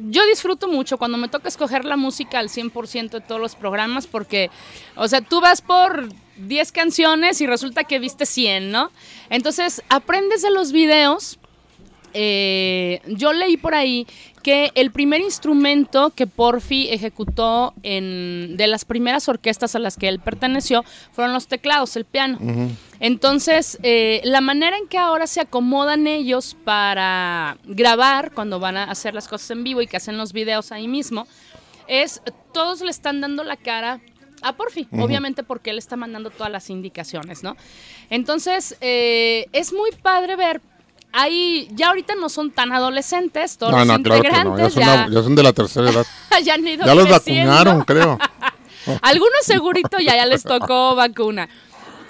[0.09, 4.07] Yo disfruto mucho cuando me toca escoger la música al 100% de todos los programas
[4.07, 4.49] porque,
[4.95, 6.09] o sea, tú vas por
[6.47, 8.91] 10 canciones y resulta que viste 100, ¿no?
[9.29, 11.39] Entonces, aprendes de los videos.
[12.13, 14.07] Eh, yo leí por ahí
[14.41, 20.07] que el primer instrumento que Porfi ejecutó en, de las primeras orquestas a las que
[20.07, 22.39] él perteneció fueron los teclados, el piano.
[22.99, 28.85] Entonces, eh, la manera en que ahora se acomodan ellos para grabar, cuando van a
[28.85, 31.27] hacer las cosas en vivo y que hacen los videos ahí mismo,
[31.87, 32.21] es
[32.53, 33.99] todos le están dando la cara
[34.41, 37.55] a Porfi, obviamente porque él está mandando todas las indicaciones, ¿no?
[38.09, 40.61] Entonces, eh, es muy padre ver.
[41.11, 44.69] Ahí ya ahorita no son tan adolescentes, todos No, los no, claro que no, ya
[44.69, 46.05] son, ya, ya son de la tercera edad.
[46.43, 48.19] ya han ido Ya los vacunaron, creo.
[49.01, 51.49] Algunos segurito ya, ya les tocó vacuna.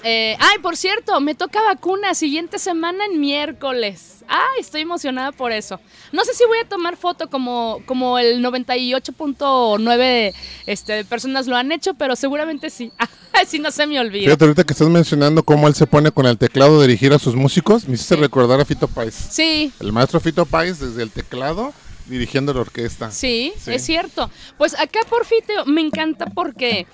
[0.03, 4.15] Eh, ay, por cierto, me toca vacuna siguiente semana en miércoles.
[4.27, 5.79] Ay, estoy emocionada por eso.
[6.11, 10.33] No sé si voy a tomar foto como, como el 98.9
[10.67, 12.91] este, personas lo han hecho, pero seguramente sí.
[13.33, 14.25] Así no se me olvida.
[14.25, 17.19] Fíjate ahorita que estás mencionando cómo él se pone con el teclado a dirigir a
[17.19, 19.15] sus músicos, me hiciste recordar a Fito Páez.
[19.15, 21.73] Sí, El maestro Fito Páez desde el teclado
[22.07, 23.11] dirigiendo la orquesta.
[23.11, 23.71] Sí, Sí.
[23.73, 24.29] es cierto.
[24.57, 26.87] Pues acá por fin te- me encanta porque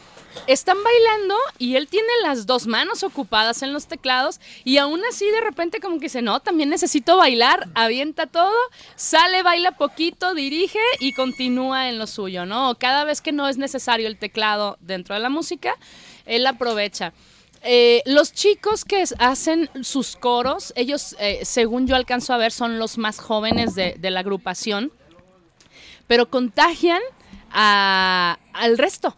[0.48, 5.26] están bailando y él tiene las dos manos ocupadas en los teclados y aún así
[5.30, 8.56] de repente como que dice, no, también necesito bailar, avienta todo,
[8.96, 12.76] sale, baila poquito, dirige y continúa en lo suyo, ¿no?
[12.76, 15.76] Cada vez que no es necesario el teclado dentro de la música,
[16.26, 17.14] él aprovecha.
[17.68, 22.78] Eh, los chicos que hacen sus coros, ellos, eh, según yo alcanzo a ver, son
[22.78, 24.92] los más jóvenes de la agrupación
[26.08, 27.02] pero contagian
[27.52, 29.16] a- al resto.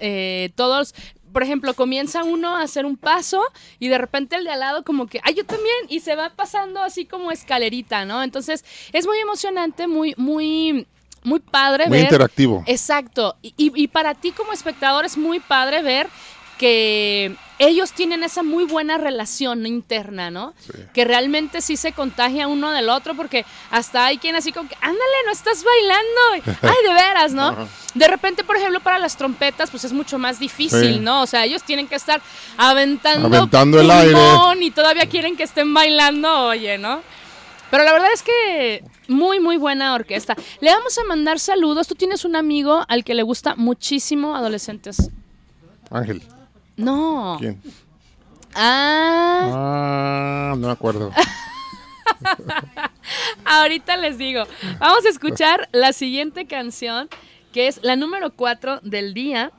[0.00, 0.94] Eh, todos,
[1.32, 3.42] por ejemplo, comienza uno a hacer un paso
[3.78, 6.30] y de repente el de al lado como que, ay, yo también, y se va
[6.30, 8.22] pasando así como escalerita, ¿no?
[8.22, 10.86] Entonces es muy emocionante, muy, muy,
[11.24, 12.04] muy padre Muy ver.
[12.04, 12.62] interactivo.
[12.66, 13.36] Exacto.
[13.42, 16.08] Y, y- y para ti como espectador es muy padre ver
[16.58, 20.54] que ellos tienen esa muy buena relación interna, ¿no?
[20.92, 24.76] Que realmente sí se contagia uno del otro porque hasta hay quien así como que,
[24.76, 26.56] ándale, no estás bailando.
[26.62, 27.68] Ay, de veras, ¿no?
[27.94, 31.00] De repente, por ejemplo, para las trompetas, pues es mucho más difícil, Sí.
[31.00, 31.22] ¿no?
[31.22, 32.20] O sea, ellos tienen que estar
[32.56, 34.18] aventando, Aventando el aire.
[34.60, 37.00] y todavía quieren que estén bailando, oye, ¿no?
[37.70, 40.36] Pero la verdad es que muy, muy buena orquesta.
[40.60, 41.86] Le vamos a mandar saludos.
[41.86, 45.10] Tú tienes un amigo al que le gusta muchísimo adolescentes.
[45.90, 46.22] Ángel.
[46.78, 47.36] No.
[47.38, 47.60] ¿Quién?
[48.54, 51.12] Ah, Ah, no me acuerdo.
[53.44, 54.44] ahorita les digo.
[54.78, 57.08] Vamos a escuchar la siguiente canción,
[57.52, 59.52] que es la número 4 del día.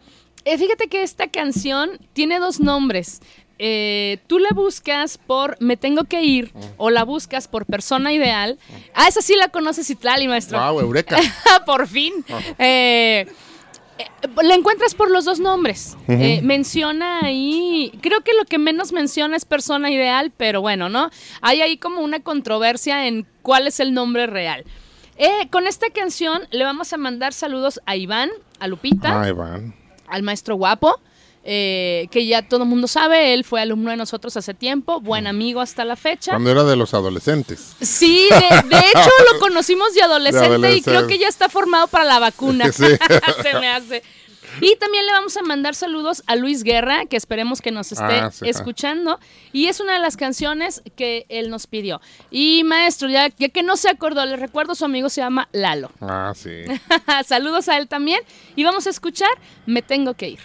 [0.45, 3.21] Eh, fíjate que esta canción tiene dos nombres.
[3.61, 8.57] Eh, tú la buscas por Me Tengo que Ir o la buscas por Persona Ideal.
[8.93, 10.57] Ah, esa sí la conoces, Itlali, maestro.
[10.59, 11.17] wow, Eureka.
[11.65, 12.13] por fin.
[12.57, 13.33] Eh, eh,
[14.41, 15.97] la encuentras por los dos nombres.
[16.07, 21.09] Eh, menciona ahí, creo que lo que menos menciona es persona ideal, pero bueno, ¿no?
[21.41, 24.63] Hay ahí como una controversia en cuál es el nombre real.
[25.17, 28.29] Eh, con esta canción le vamos a mandar saludos a Iván,
[28.59, 29.75] a Lupita, Ahí van.
[30.07, 31.01] al maestro guapo.
[31.51, 35.25] Eh, que ya todo el mundo sabe, él fue alumno de nosotros hace tiempo, buen
[35.25, 36.31] amigo hasta la fecha.
[36.33, 37.73] Cuando era de los adolescentes.
[37.81, 40.91] Sí, de, de hecho lo conocimos de adolescente, y adolescente.
[40.91, 42.65] creo que ya está formado para la vacuna.
[42.71, 42.85] Sí.
[43.41, 44.03] Se me hace.
[44.61, 48.03] Y también le vamos a mandar saludos a Luis Guerra, que esperemos que nos esté
[48.03, 48.47] Ah, sí.
[48.47, 49.19] escuchando.
[49.53, 51.99] Y es una de las canciones que él nos pidió.
[52.31, 55.91] Y maestro, ya, ya que no se acordó, le recuerdo, su amigo se llama Lalo.
[56.01, 56.51] Ah, sí.
[57.25, 58.21] saludos a él también.
[58.55, 59.29] Y vamos a escuchar
[59.65, 60.39] Me Tengo que Ir.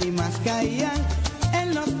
[0.00, 0.96] Lágrimas caían
[1.52, 2.00] en los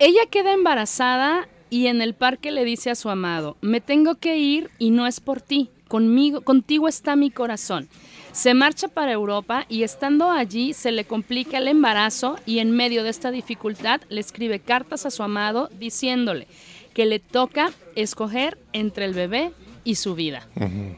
[0.00, 4.38] Ella queda embarazada y en el parque le dice a su amado, me tengo que
[4.38, 7.88] ir y no es por ti, conmigo, contigo está mi corazón.
[8.30, 13.02] Se marcha para Europa y estando allí se le complica el embarazo y en medio
[13.02, 16.46] de esta dificultad le escribe cartas a su amado diciéndole
[16.94, 19.50] que le toca escoger entre el bebé
[19.84, 20.46] y su vida.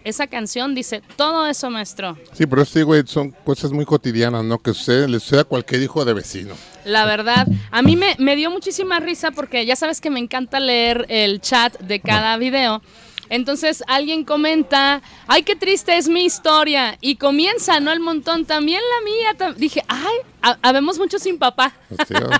[0.04, 2.16] Esa canción dice todo eso, maestro.
[2.32, 4.58] Sí, pero este, güey, son cosas muy cotidianas, ¿no?
[4.58, 6.54] Que sucede, le sucede a cualquier hijo de vecino.
[6.84, 10.60] La verdad, a mí me, me dio muchísima risa porque ya sabes que me encanta
[10.60, 12.82] leer el chat de cada video.
[13.30, 16.98] Entonces alguien comenta, ay, qué triste es mi historia.
[17.00, 17.92] Y comienza, ¿no?
[17.92, 19.38] El montón, también la mía.
[19.38, 21.72] tam- Dije, ay, ha- habemos muchos sin papá.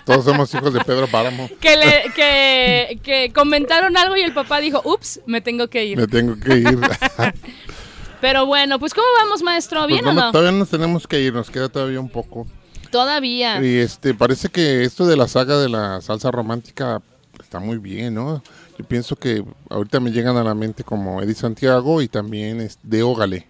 [0.05, 1.49] Todos somos hijos de Pedro Páramo.
[1.61, 5.97] Que, le, que, que comentaron algo y el papá dijo, ups, me tengo que ir.
[5.97, 6.78] Me tengo que ir.
[8.20, 9.80] Pero bueno, pues ¿cómo vamos, maestro?
[9.82, 10.30] Pues ¿Bien o no?
[10.32, 12.47] todavía nos tenemos que ir, nos queda todavía un poco.
[12.91, 13.64] Todavía.
[13.64, 17.01] Y este, parece que esto de la saga de la salsa romántica
[17.41, 18.43] está muy bien, ¿no?
[18.81, 22.78] Yo pienso que ahorita me llegan a la mente como Eddie Santiago y también es
[22.83, 23.47] de Ógale.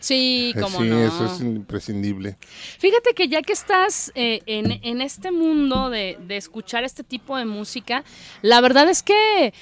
[0.00, 0.98] Sí, Eh, cómo sí, no.
[0.98, 2.38] eso es imprescindible.
[2.78, 7.36] Fíjate que ya que estás eh, en, en este mundo de, de escuchar este tipo
[7.36, 8.04] de música,
[8.40, 9.52] la verdad es que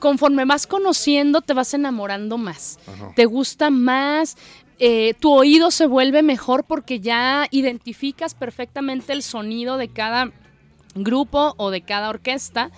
[0.00, 2.80] conforme vas conociendo te vas enamorando más,
[3.14, 4.36] te gusta más,
[4.80, 10.32] eh, tu oído se vuelve mejor porque ya identificas perfectamente el sonido de cada
[10.96, 12.72] grupo o de cada orquesta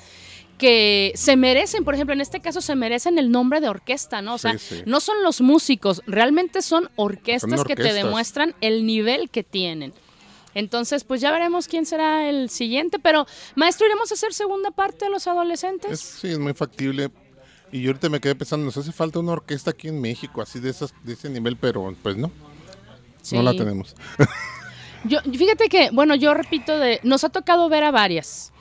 [0.59, 4.35] que se merecen, por ejemplo, en este caso se merecen el nombre de orquesta, ¿no?
[4.35, 4.83] O sea, Sí, sí.
[4.87, 9.93] no son los músicos, realmente son orquestas, Son que te demuestran el nivel que tienen.
[10.55, 15.07] Entonces, pues ya veremos quién será el siguiente, pero maestro, ¿iremos a hacer segunda parte
[15.07, 15.91] de los adolescentes?
[15.93, 17.11] Es, sí, es muy factible.
[17.73, 20.61] Y yo ahorita me quedé pensando, nos hace falta una orquesta aquí en México, así
[20.61, 22.31] de, esas, de ese nivel, pero pues no,
[23.23, 23.35] Sí.
[23.37, 23.97] no la tenemos.
[25.05, 28.52] Yo, fíjate que, bueno, yo repito, de, nos ha tocado ver a varias.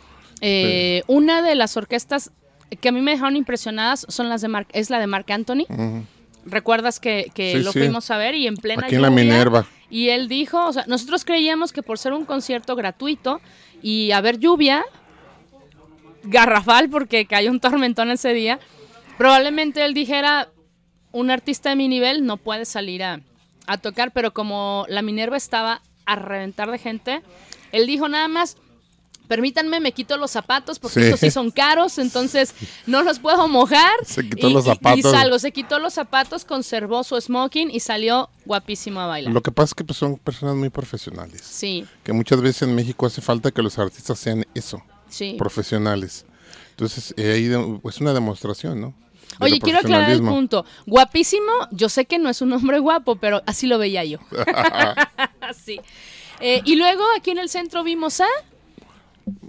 [0.41, 2.31] Eh, Una de las orquestas
[2.79, 5.65] que a mí me dejaron impresionadas son las de Marc, es la de Marc Anthony.
[6.45, 7.79] ¿Recuerdas que, que Sí, lo sí.
[7.79, 9.65] fuimos a ver y en plena Aquí en la Minerva.
[9.89, 13.41] Y él dijo, o sea, nosotros creíamos que por ser un concierto gratuito
[13.83, 14.83] y haber lluvia,
[16.23, 18.59] garrafal porque cayó un tormentón ese día,
[19.17, 20.49] probablemente él dijera,
[21.11, 23.19] un artista de mi nivel no puede salir a,
[23.67, 27.21] a tocar, pero como la Minerva estaba a reventar de gente,
[27.71, 28.57] él dijo nada más,
[29.31, 31.05] permítanme, me quito los zapatos porque Sí.
[31.05, 32.53] estos sí son caros, entonces
[32.85, 33.89] no los puedo mojar.
[34.05, 35.11] Se quitó Y- los y- Y, zapatos.
[35.11, 39.33] salgo, se quitó los zapatos, conservó su smoking y salió guapísimo a bailar.
[39.33, 41.41] Lo que pasa es que pues, son personas muy profesionales.
[41.45, 45.35] Sí, Que muchas veces en México hace falta que los artistas sean eso, sí.
[45.37, 46.25] profesionales.
[46.71, 48.93] Entonces, eh, ahí es una demostración, ¿no?
[49.39, 50.65] De Oye, quiero aclarar el punto.
[50.85, 54.19] Guapísimo, yo sé que no es un hombre guapo, pero así lo veía yo.
[55.65, 55.79] sí.
[56.41, 58.25] Eh, y luego aquí en el centro vimos a,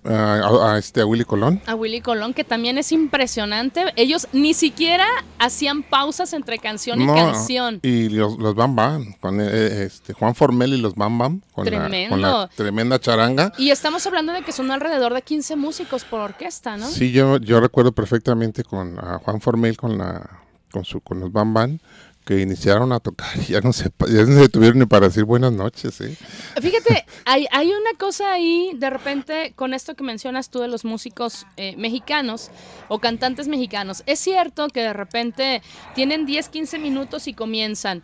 [0.04, 1.60] A, a este, a Willy Colón.
[1.66, 3.84] a Willy Colón, que también es impresionante.
[3.96, 5.06] Ellos ni siquiera
[5.38, 7.78] hacían pausas entre canción y canción.
[7.82, 11.64] Y los, los Bam Bam, con eh, este, Juan Formel y los Bam Bam, con,
[11.64, 12.16] la, con Tremendo.
[12.16, 13.52] la tremenda charanga.
[13.58, 16.88] Y estamos hablando de que son alrededor de 15 músicos por orquesta, ¿no?
[16.88, 20.40] Sí, yo, yo recuerdo perfectamente con a Juan Formel con la
[20.72, 21.78] con su con los Bam Bam
[22.24, 25.24] que iniciaron a tocar y ya no se ya no se tuvieron ni para decir
[25.24, 26.16] buenas noches, ¿eh?
[26.60, 30.84] Fíjate, hay, hay una cosa ahí, de repente, con esto que mencionas tú de los
[30.84, 32.50] músicos eh, mexicanos
[32.88, 34.02] o cantantes mexicanos.
[34.06, 35.62] Es cierto que de repente
[35.94, 38.02] tienen 10, 15 minutos y comienzan.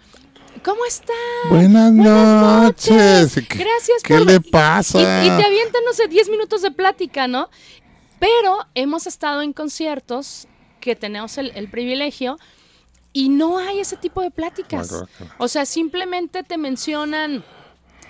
[0.64, 1.14] ¿Cómo están?
[1.50, 3.34] Buenas, noches.
[3.34, 4.98] ¿Qué- Gracias ¿Qué por le pasa?
[4.98, 7.48] Y, y te avientan, no sé, 10 minutos de plática, ¿no?
[8.18, 10.48] Pero hemos estado en conciertos
[10.80, 12.38] que tenemos el, el privilegio
[13.12, 14.92] y no hay ese tipo de pláticas.
[15.38, 17.44] O sea, simplemente te mencionan,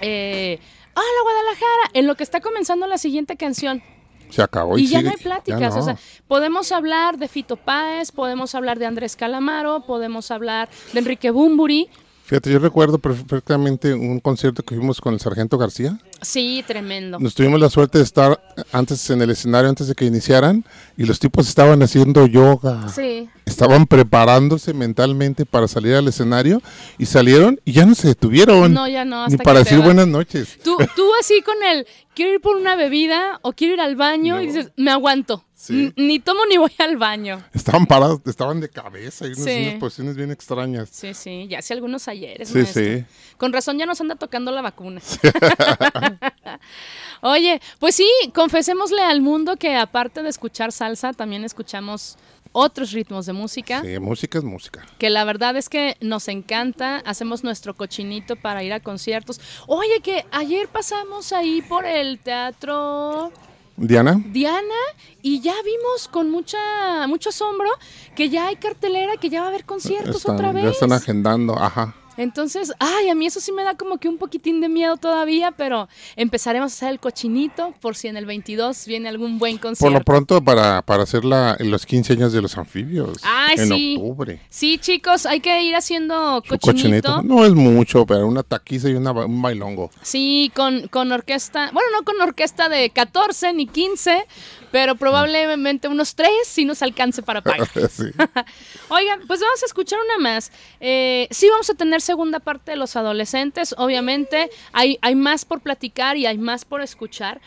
[0.01, 0.59] eh,
[0.95, 3.83] hola Guadalajara, en lo que está comenzando la siguiente canción.
[4.31, 5.75] Se acabó Y, y, ya sigue- no hay pláticas.
[5.75, 5.81] no.
[5.81, 5.97] O sea,
[6.27, 11.89] podemos hablar de Fito Páez, podemos hablar de Andrés Calamaro, podemos hablar de Enrique Bumburi.
[12.29, 15.99] Fíjate, yo recuerdo perfectamente un concierto que fuimos con el Sargento García.
[16.21, 17.19] Sí, tremendo.
[17.19, 18.39] Nos tuvimos la suerte de estar
[18.71, 20.63] antes en el escenario, antes de que iniciaran,
[20.99, 22.87] y los tipos estaban haciendo yoga.
[22.91, 23.31] Sí.
[23.47, 26.61] Estaban preparándose mentalmente para salir al escenario
[26.99, 28.75] y salieron y ya no se detuvieron.
[28.75, 30.59] No, ya no, Ni hasta para que te decir buenas noches.
[30.63, 34.39] Tú, tú así con el, quiero ir por una bebida o quiero ir al baño
[34.43, 35.47] y dices, me aguanto.
[35.61, 35.93] Sí.
[35.97, 37.43] Ni tomo ni voy al baño.
[37.53, 39.67] Estaban parados, estaban de cabeza y unas, Sí.
[39.69, 40.89] unas posiciones bien extrañas.
[40.93, 42.49] Sí, sí, ya hace algunos ayeres.
[42.51, 42.81] Sí, maestro.
[42.85, 43.05] sí.
[43.39, 45.01] Con razón ya nos anda tocando la vacuna.
[47.23, 52.17] Oye, pues sí, confesémosle al mundo que aparte de escuchar salsa, también escuchamos
[52.53, 53.83] otros ritmos de música.
[53.83, 54.87] Sí, música es música.
[54.99, 59.41] que la verdad es que nos encanta, hacemos nuestro cochinito para ir a conciertos.
[59.67, 63.33] Oye, que ayer pasamos ahí por el teatro
[63.79, 64.75] Diana, Diana
[65.23, 66.59] y ya vimos con mucha
[67.07, 67.71] mucho asombro
[68.17, 70.65] que ya hay cartelera, que ya va a haber conciertos están- otra vez.
[70.65, 71.95] ya están agendando, ajá.
[72.19, 75.53] Entonces, ay, a mí eso sí me da como que un poquitín de miedo todavía,
[75.53, 79.69] pero empezaremos a hacer el cochinito por si en el 22 viene algún buen Por
[79.69, 79.99] concierto.
[79.99, 83.19] lo pronto para, para hacer la, los 15 años de los anfibios.
[83.23, 83.97] Ay, en sí.
[83.99, 84.41] octubre.
[84.51, 87.23] Sí, chicos, hay que ir haciendo Su cochinito.
[87.23, 89.91] No es mucho, pero una taquiza y una, un bailongo.
[90.03, 94.27] Sí, con, con orquesta, bueno, no con orquesta de 14 ni 15,
[94.73, 97.69] pero probablemente unos 3 si nos alcance para pagar.
[97.91, 98.05] Sí.
[98.89, 100.51] Oigan, pues vamos a escuchar una más.
[100.81, 105.61] Eh, sí vamos a tener segunda parte de los adolescentes, obviamente hay, hay más por
[105.61, 107.43] platicar y hay más por escuchar.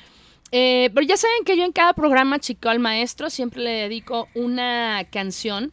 [0.52, 4.28] Eh, pero ya saben que yo en cada programa Chico al Maestro siempre le dedico
[4.36, 5.72] una canción.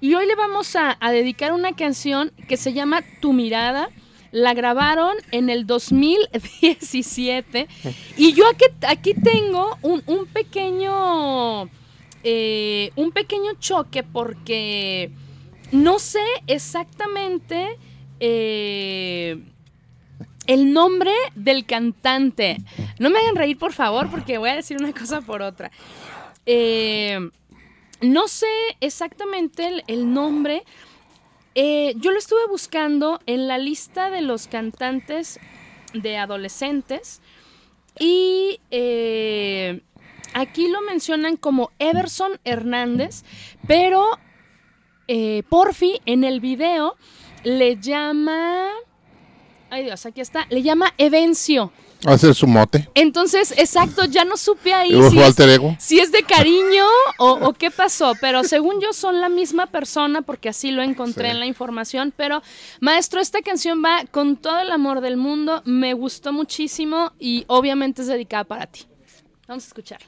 [0.00, 3.90] Y hoy le vamos a, dedicar una canción que se llama Tu mirada.
[4.32, 7.68] La grabaron en el 2017.
[8.16, 11.70] Y yo aquí, aquí tengo un, un pequeño.
[12.24, 15.12] eh, un pequeño choque porque
[15.72, 17.78] no sé exactamente
[18.20, 19.42] eh,
[20.46, 22.58] el nombre del cantante.
[22.98, 25.70] No me hagan reír, por favor, porque voy a decir una cosa por otra.
[26.46, 27.18] Eh,
[28.00, 28.46] no sé
[28.80, 30.64] exactamente el, nombre.
[31.54, 35.38] Eh, yo lo estuve buscando en la lista de los cantantes
[35.92, 37.20] de adolescentes
[37.98, 38.60] y
[40.32, 43.24] aquí lo mencionan como Everson Hernández,
[43.66, 44.18] pero
[45.08, 46.96] eh, Porfi en el video
[47.44, 48.68] le llama...
[49.70, 50.46] Ay Dios, aquí está.
[50.48, 51.72] Le llama Evencio.
[52.06, 52.88] Hacer su mote.
[52.94, 55.36] Entonces, exacto, ya no supe ahí si es,
[55.80, 56.84] si es de cariño
[57.18, 61.24] o, o qué pasó, pero según yo son la misma persona porque así lo encontré
[61.26, 61.30] Sí.
[61.32, 62.40] en la información, pero
[62.80, 68.02] maestro, esta canción va con todo el amor del mundo, me gustó muchísimo y obviamente
[68.02, 68.82] es dedicada para ti.
[69.48, 70.06] Vamos a escucharla.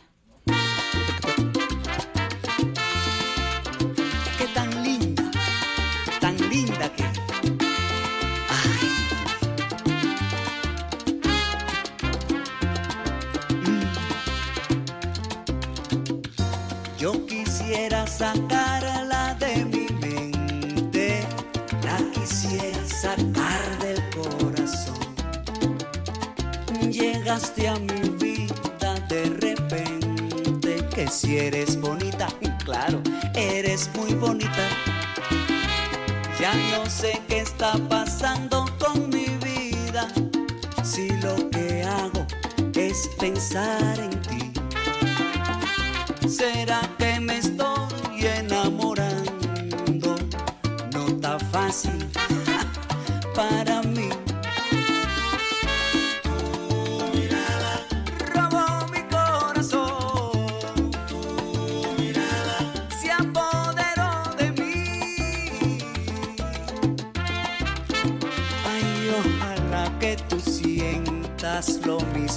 [27.31, 32.27] Llegaste a mi vida de repente, que si eres bonita,
[32.65, 33.01] claro,
[33.37, 34.69] eres muy bonita.
[36.41, 40.09] Ya no sé qué está pasando con mi vida,
[40.83, 42.27] si lo que hago
[42.75, 44.53] es pensar en ti.
[46.29, 50.17] ¿Será que me estoy enamorando?
[50.93, 52.11] No está fácil
[53.37, 54.00] para mí.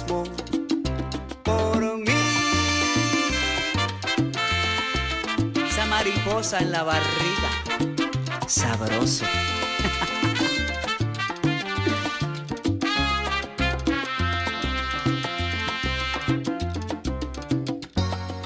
[0.02, 2.12] Por mí.
[5.68, 7.50] Esa mariposa en la barriga,
[8.46, 9.24] sabroso.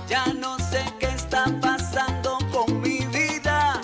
[0.09, 3.81] Ya no sé qué está pasando con mi vida.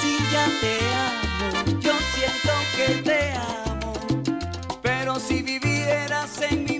[0.00, 0.74] Si ya te
[1.08, 3.92] amo, yo siento que te amo.
[4.82, 6.73] Pero si vivieras en mi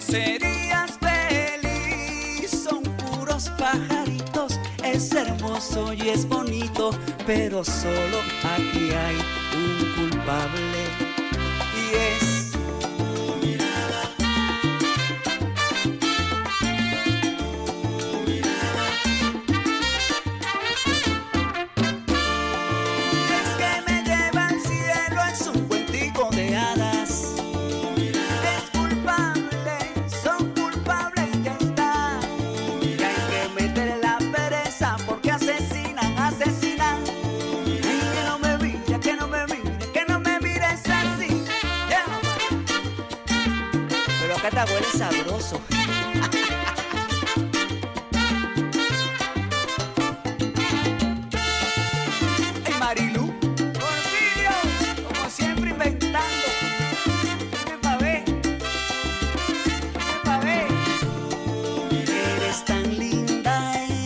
[0.00, 2.50] serías feliz.
[2.50, 6.90] Son puros pajaritos, es hermoso y es bonito.
[7.26, 9.16] Pero solo aquí hay
[9.54, 10.80] un culpable.
[11.76, 12.39] Y es
[44.90, 45.60] bien sabroso.
[52.78, 53.26] Marilu.
[53.78, 54.54] Porfirio,
[55.06, 56.48] como siempre inventando.
[57.64, 58.24] Dime pa' ver.
[58.24, 60.68] Dime pa' ver.
[62.36, 63.54] Eres tan linda,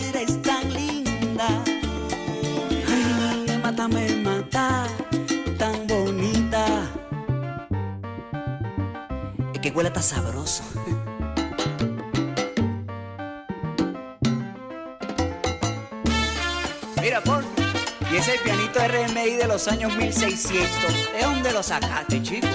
[0.09, 1.47] eres tan linda.
[2.87, 4.87] Ay, me mata, me mata,
[5.57, 6.65] tan bonita.
[9.53, 10.34] Es que huele tan sabroso.
[18.35, 20.69] Ese pianito RMI de los años 1600,
[21.13, 22.47] ¿de dónde lo sacaste, chico?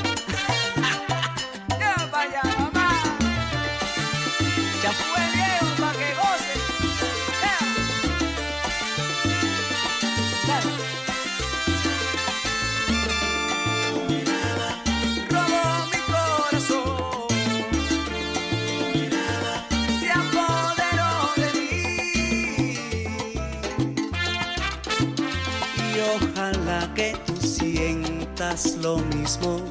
[26.01, 29.62] Y ojalá que tú sientas lo mismo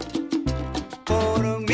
[1.04, 1.74] por mí.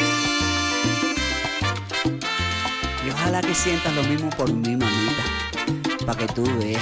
[3.05, 6.05] Y ojalá que sientas lo mismo por mí, mamita.
[6.05, 6.81] Para que tú veas.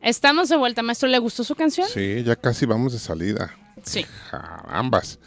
[0.00, 1.10] Estamos de vuelta, maestro.
[1.10, 1.86] ¿Le gustó su canción?
[1.86, 3.54] Sí, ya casi vamos de salida.
[3.84, 4.06] Sí.
[4.68, 5.18] Ambas.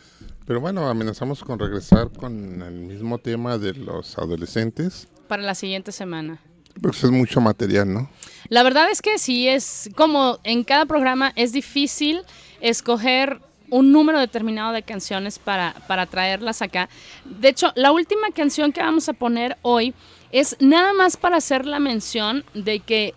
[0.48, 5.10] Pero bueno, amenazamos con regresar con el mismo tema de los adolescentes.
[5.28, 6.40] Para la siguiente semana.
[6.82, 8.10] Pues es mucho material, ¿no?
[8.48, 12.22] La verdad es que sí es como en cada programa es difícil
[12.62, 16.88] escoger un número determinado de canciones para, para traerlas acá.
[17.26, 19.94] De hecho, la última canción que vamos a poner hoy
[20.32, 23.14] es nada más para hacer la mención de que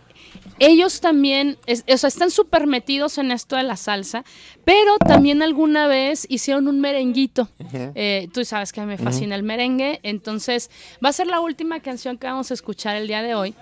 [0.59, 4.25] ellos también, es- o sea, están súper metidos en esto de la salsa,
[4.65, 7.49] pero también alguna vez hicieron un merenguito.
[7.95, 10.71] Eh, tú sabes que me fascina el merengue, entonces
[11.05, 13.55] va a ser la última canción que vamos a escuchar el día de hoy.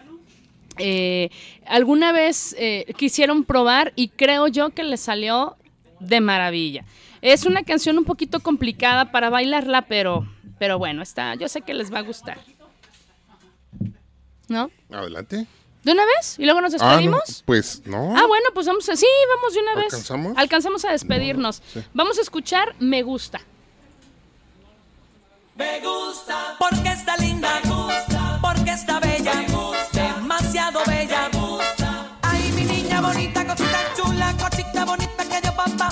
[0.80, 1.30] Eh,
[1.66, 5.56] alguna vez eh, quisieron probar y creo yo que les salió
[6.00, 6.84] de maravilla.
[7.20, 11.74] Es una canción un poquito complicada para bailarla, pero, pero bueno, está, yo sé que
[11.74, 12.38] les va a gustar.
[14.48, 14.70] ¿No?
[14.90, 15.46] Adelante.
[15.88, 16.38] ¿De una vez?
[16.38, 17.42] ¿Y luego nos Ah, no, despedimos?
[17.46, 18.14] pues no.
[18.14, 18.94] Ah, bueno, pues vamos a...
[18.94, 19.84] Sí, vamos de una vez.
[19.94, 20.32] ¿Alcanzamos?
[20.36, 21.62] Alcanzamos a despedirnos.
[21.72, 21.82] sí.
[21.94, 23.40] Vamos a escuchar Me Gusta.
[25.56, 31.38] Me gusta porque está linda, me gusta porque está bella, me gusta demasiado bella, me
[31.40, 32.18] gusta.
[32.20, 35.88] Ay, mi niña bonita, cosita chula, cosita bonita que yo papá,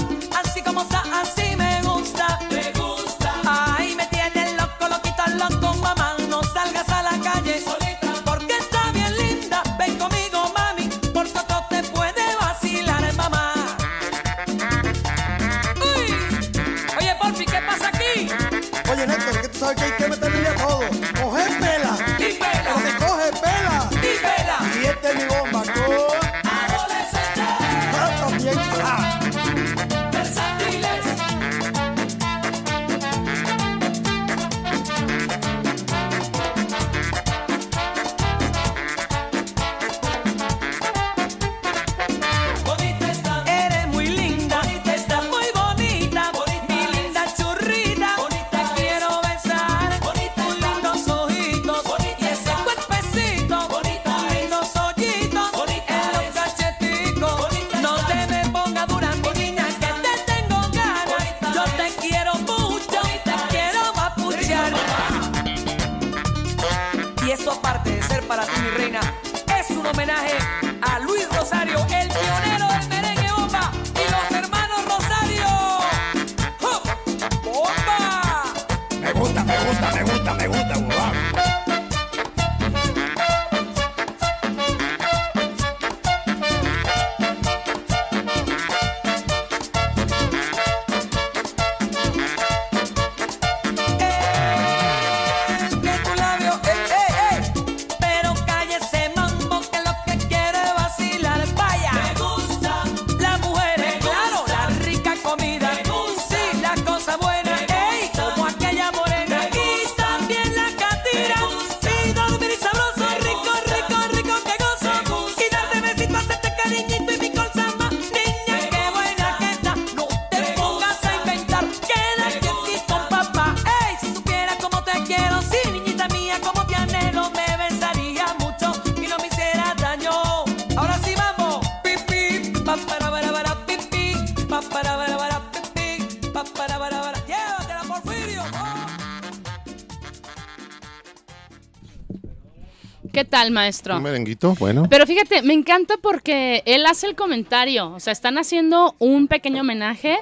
[143.16, 143.96] ¿Qué tal, maestro?
[143.96, 144.86] Un merenguito, bueno.
[144.90, 147.92] Pero fíjate, me encanta porque él hace el comentario.
[147.94, 150.18] O sea, están haciendo un pequeño homenaje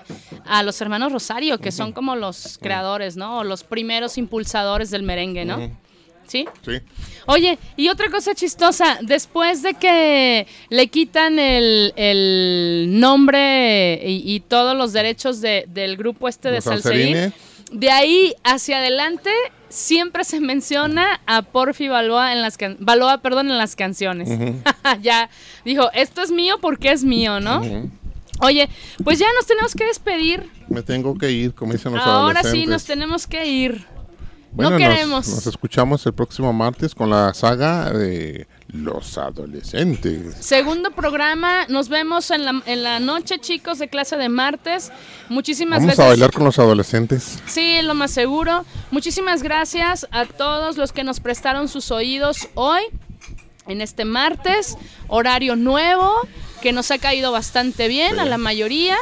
[0.47, 3.39] a los hermanos Rosario, que son como los creadores, ¿no?
[3.39, 5.73] O los primeros impulsadores del merengue, ¿no?
[6.29, 6.47] ¿Sí?
[6.65, 6.79] Sí.
[7.27, 14.39] Oye, y otra cosa chistosa, después de que le quitan el, el nombre y, y
[14.41, 17.33] todos los derechos de- del grupo este de Salserín, Salserines.
[17.73, 19.31] de ahí hacia adelante
[19.75, 24.29] siempre se menciona a Porfi Baloa en las can- Baloa, perdón, en las canciones.
[25.03, 25.29] ya
[25.65, 27.63] dijo, esto es mío porque es mío, ¿no?
[28.41, 28.69] Oye,
[29.05, 30.49] pues ya nos tenemos que despedir.
[30.69, 33.85] Me tengo que ir, como dicen los Ahora sí nos tenemos que ir.
[34.53, 35.29] Bueno, no nos- queremos.
[35.29, 40.35] Nos, escuchamos el próximo martes con la saga de los adolescentes.
[40.41, 44.91] Segundo programa, nos vemos en la, en la noche, chicos, de clase de martes.
[45.29, 46.05] Muchísimas Vamos gracias.
[46.05, 47.39] a bailar con los adolescentes.
[47.47, 48.65] Sí, lo más seguro.
[48.91, 52.83] Muchísimas gracias a todos los que nos prestaron sus oídos hoy,
[53.69, 56.13] en este martes, horario nuevo,
[56.61, 58.97] que nos ha caído bastante bien a la mayoría.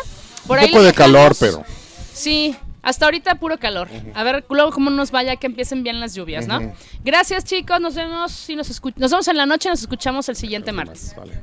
[0.47, 1.64] Por Un ahí poco de calor, pero
[2.12, 3.89] Sí, hasta ahorita puro calor.
[4.14, 6.72] A ver luego cómo nos vaya, que empiecen bien las lluvias, ¿no?
[7.05, 7.80] Gracias, chicos.
[7.80, 11.14] Nos vemos, si nos, escu- nos vemos en la noche, nos escuchamos el siguiente martes.
[11.16, 11.41] Vale.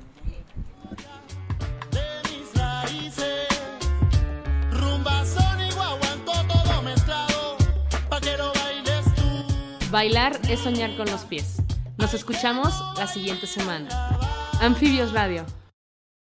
[8.53, 9.91] bailes tú.
[9.91, 11.61] Bailar es soñar con los pies.
[11.97, 13.89] Nos escuchamos la siguiente semana.
[14.61, 15.45] Anfibios Radio.